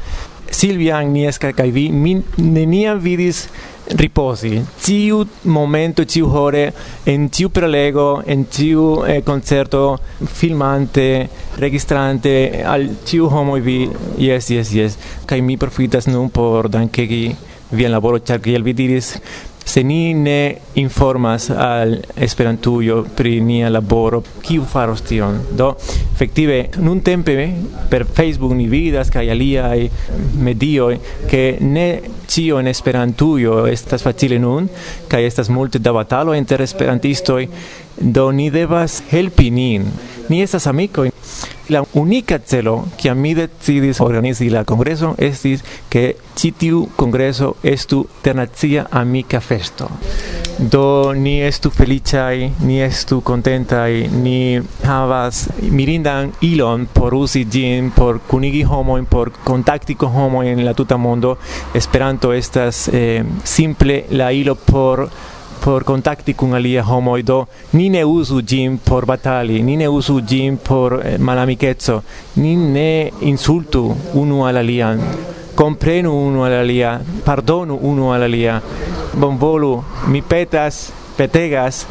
Silvia 0.50 0.98
Agnieszka 0.98 1.52
kaj 1.52 1.70
vi 1.70 1.88
mi 1.92 2.16
neniam 2.36 3.00
vidis 3.00 3.46
riposi. 3.88 4.62
Tiu 4.84 5.22
momento, 5.44 6.04
tiu 6.04 6.28
hore, 6.28 6.72
en 7.06 7.28
tiu 7.32 7.50
prelego, 7.50 8.22
en 8.26 8.44
tiu 8.44 9.04
eh, 9.06 9.22
concerto, 9.24 9.98
filmante, 10.24 11.28
registrante, 11.56 12.62
al 12.64 12.88
tiu 13.04 13.28
homo 13.32 13.56
vi, 13.60 13.88
yes, 14.18 14.50
yes, 14.50 14.72
yes, 14.74 14.98
kai 15.26 15.40
mi 15.40 15.56
profitas 15.56 16.08
nun 16.08 16.30
por 16.30 16.68
dankegi 16.68 17.36
vien 17.70 17.92
laboro, 17.92 18.20
char 18.20 18.40
kiel 18.44 18.64
vi 18.64 18.76
diris, 18.76 19.14
se 19.68 19.84
ni 19.84 20.14
ne 20.14 20.56
informas 20.74 21.50
al 21.50 21.98
Esperantujo 22.16 23.02
pri 23.16 23.40
nia 23.44 23.68
laboro, 23.68 24.22
kiu 24.42 24.64
faros 24.64 25.02
tion? 25.04 25.42
Do, 25.52 25.74
efektive 26.12 26.70
nun 26.80 27.02
tempe 27.04 27.50
per 27.90 28.06
Facebook 28.06 28.54
ni 28.56 28.64
vidas 28.66 29.12
kaj 29.12 29.28
aliaj 29.28 29.84
medioj 30.40 30.96
ke 31.28 31.58
ne 31.60 31.88
cio 32.26 32.60
en 32.60 32.72
Esperantujo 32.72 33.66
estas 33.68 34.02
facile 34.02 34.38
nun, 34.40 34.70
kaj 35.08 35.26
estas 35.26 35.52
multe 35.52 35.78
da 35.84 35.92
batalo 35.92 36.32
inter 36.34 36.64
esperantistoj, 36.64 37.44
do 38.00 38.30
ni 38.32 38.48
devas 38.50 39.02
helpi 39.10 39.50
nin. 39.50 39.84
Ni 40.28 40.40
estas 40.42 40.66
amikoj, 40.66 41.10
La 41.68 41.84
unica 41.92 42.38
celo 42.38 42.86
que 42.96 43.14
mi 43.14 43.34
decidis 43.34 44.00
organizi 44.00 44.48
la 44.48 44.64
congreso 44.64 45.14
estis 45.18 45.62
que 45.90 46.16
citiu 46.34 46.88
congreso 46.96 47.56
estu 47.62 48.06
internacia 48.16 48.86
amica 48.90 49.40
festo. 49.40 49.90
Do 50.58 51.12
ni 51.12 51.42
estu 51.42 51.70
felicai, 51.70 52.52
ni 52.60 52.80
estu 52.80 53.20
contentai, 53.20 54.08
ni 54.08 54.58
havas 54.82 55.50
mirindan 55.60 56.32
ilon 56.40 56.86
por 56.86 57.14
usi 57.14 57.44
gin, 57.44 57.90
por 57.90 58.20
kunigi 58.20 58.64
homoin, 58.64 59.04
por 59.04 59.32
contacti 59.44 59.94
con 59.94 60.16
homoin 60.16 60.58
en 60.58 60.64
la 60.64 60.72
tuta 60.72 60.96
mondo. 60.96 61.38
Esperanto 61.74 62.32
estas 62.32 62.88
eh, 62.92 63.24
simple 63.44 64.06
la 64.10 64.32
ilo 64.32 64.56
por 64.56 65.10
por 65.64 65.84
contacti 65.84 66.34
con 66.34 66.54
alia 66.54 66.82
homoi 66.82 67.22
do 67.22 67.48
ni 67.72 67.88
ne 67.90 68.04
usu 68.04 68.42
gin 68.42 68.78
por 68.78 69.06
batali 69.06 69.62
ni 69.62 69.76
ne 69.76 69.86
usu 69.88 70.20
jim 70.20 70.56
por 70.56 71.00
eh, 71.04 71.18
malamicezzo 71.18 72.02
ni 72.36 72.56
ne 72.56 73.12
insultu 73.20 73.94
unu 74.14 74.46
al 74.46 74.56
alian 74.56 74.98
comprenu 75.54 76.10
unu 76.26 76.44
al 76.44 76.52
alia 76.52 77.00
pardonu 77.24 77.78
unu 77.82 78.12
al 78.12 78.22
alia 78.22 78.62
bonvolu 79.14 79.84
mi 80.06 80.22
petas 80.22 80.92
petegas 81.16 81.86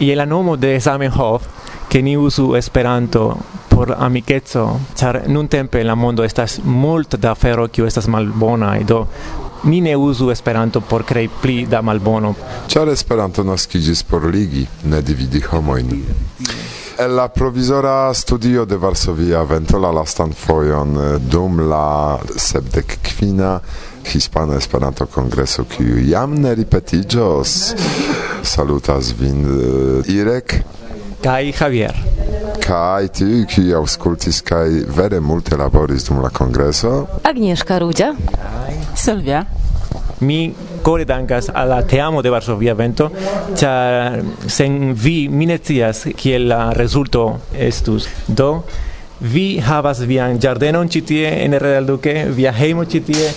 je 0.00 0.14
la 0.16 0.26
nomo 0.26 0.56
de 0.56 0.80
Zamenhof 0.80 1.42
ke 1.88 2.02
ni 2.02 2.16
usu 2.16 2.56
esperanto 2.56 3.36
por 3.80 3.96
amicetso, 3.98 4.80
char 4.94 5.22
nun 5.28 5.48
tempe 5.48 5.82
la 5.84 5.94
mondo 5.94 6.22
estas 6.24 6.60
mult 6.64 7.16
da 7.16 7.34
fero 7.34 7.68
kiu 7.68 7.86
estas 7.86 8.08
malbona 8.08 8.74
do 8.84 9.06
ni 9.64 9.80
ne 9.80 9.96
uzu 9.96 10.30
Esperanto 10.30 10.80
por 10.80 11.04
krei 11.04 11.28
pli 11.42 11.66
da 11.66 11.82
malbono. 11.82 12.34
Ĉar 12.68 12.88
Esperanto 12.92 13.44
naskiĝis 13.44 14.02
por 14.02 14.24
ligi, 14.24 14.66
ne 14.84 15.02
dividi 15.02 15.40
homojn. 15.40 15.92
El 17.00 17.14
la 17.16 17.28
provizora 17.28 18.12
studio 18.14 18.64
de 18.64 18.76
Varsovia 18.76 19.42
ventola 19.42 19.90
lastan 19.90 20.34
fojon 20.36 20.98
eh, 20.98 21.14
dum 21.18 21.62
la 21.68 22.18
sepdek 22.36 22.98
kvina 23.02 23.54
Hispana 24.04 24.56
Esperanto 24.56 25.06
Kongreso 25.06 25.64
kiu 25.64 25.96
jam 26.10 26.34
ne 26.42 26.54
ripetiĝos. 26.54 27.56
Salutas 28.42 29.14
vin 29.16 29.40
eh, 29.48 30.12
Irek 30.12 30.60
kaj 31.22 31.52
Javier. 31.60 31.96
Kaj 32.64 33.08
ti, 33.16 33.44
kiu 33.50 33.76
aŭskultis 33.80 34.40
kaj 34.46 34.68
vere 34.96 35.20
multe 35.20 35.56
laboris 35.56 36.06
dum 36.08 36.20
la 36.24 36.30
kongreso? 36.32 37.06
Agnieszka 37.24 37.78
Rudzia. 37.78 38.14
Silvia. 39.00 39.46
Mi 40.20 40.54
core 40.82 41.04
dankas 41.04 41.48
alla 41.48 41.82
teamo 41.82 42.20
de 42.20 42.28
Varsovia 42.28 42.74
Vento, 42.74 43.08
ĉar 43.56 44.20
sen 44.46 44.92
vi 44.92 45.28
mi 45.28 45.46
ne 45.48 45.56
scias 45.58 46.04
kiel 46.16 46.48
la 46.50 46.72
rezulto 46.76 47.22
estus. 47.56 48.08
Do 48.26 48.50
vi 49.20 49.60
havas 49.64 50.02
vian 50.04 50.36
ĝardenon 50.40 50.88
ĉi 50.92 51.00
tie 51.08 51.30
en 51.44 51.56
Real 51.58 51.88
Duque, 51.88 52.26
via 52.36 52.52
hejmo 52.52 52.84
ĉi 52.84 53.00
tie 53.08 53.30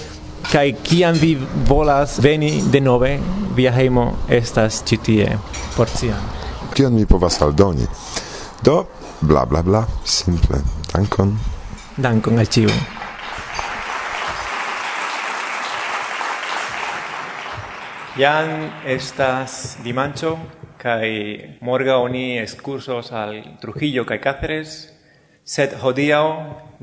kai 0.52 0.74
kiam 0.84 1.16
vi 1.16 1.38
volas 1.68 2.18
veni 2.20 2.52
de 2.72 2.82
nove 2.84 3.14
via 3.56 3.72
hejmo 3.72 4.10
estas 4.28 4.82
ĉi 4.84 4.98
tie 5.06 5.30
por 5.78 5.88
ciam. 5.88 6.20
Kion 6.74 6.94
mi 6.96 7.06
povas 7.06 7.40
aldoni? 7.42 7.88
Do 8.64 8.82
bla 9.22 9.46
bla 9.46 9.64
bla 9.64 9.86
simple. 10.04 10.60
Dankon. 10.92 11.38
Dankon 11.96 12.44
al 12.44 12.52
ĉiuj. 12.52 12.93
Jan 18.16 18.72
estas 18.86 19.80
dimancho 19.82 20.38
kai 20.78 21.58
morga 21.62 21.98
oni 21.98 22.38
excursos 22.38 23.12
al 23.12 23.58
Trujillo 23.60 24.06
kai 24.06 24.20
Cáceres. 24.22 24.94
Sed 25.44 25.74
hodiaŭ 25.82 26.28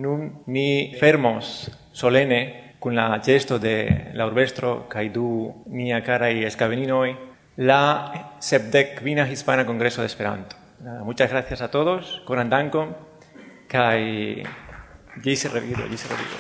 nun 0.03 0.43
ni 0.51 0.93
fermos 0.99 1.71
solene 1.93 2.75
con 2.81 2.97
la 2.97 3.21
gesto 3.23 3.61
de 3.61 4.11
la 4.13 4.27
urbestro 4.27 4.89
kai 4.89 5.09
du 5.09 5.63
mia 5.67 6.03
cara 6.03 6.33
y 6.33 6.45
escaveninoi 6.45 7.17
la 7.57 8.37
sepdec 8.41 9.01
vina 9.01 9.29
hispana 9.31 9.65
congreso 9.65 10.03
de 10.03 10.09
esperanto. 10.09 10.57
Nada, 10.81 11.05
muchas 11.05 11.31
gracias 11.31 11.61
a 11.63 11.71
todos 11.71 12.23
con 12.27 12.41
andanco. 12.41 12.89
Kai 13.69 14.43
gis 15.23 15.53
revido 15.53 15.87
gis 15.89 16.09
revido. 16.11 16.37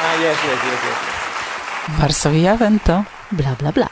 Ah 0.00 0.16
yes 0.16 0.38
yes 0.42 0.64
yes, 0.64 0.80
yes. 0.84 1.11
Varsovia 1.88 2.56
vento, 2.56 3.04
bla 3.30 3.56
bla 3.58 3.72
bla. 3.72 3.90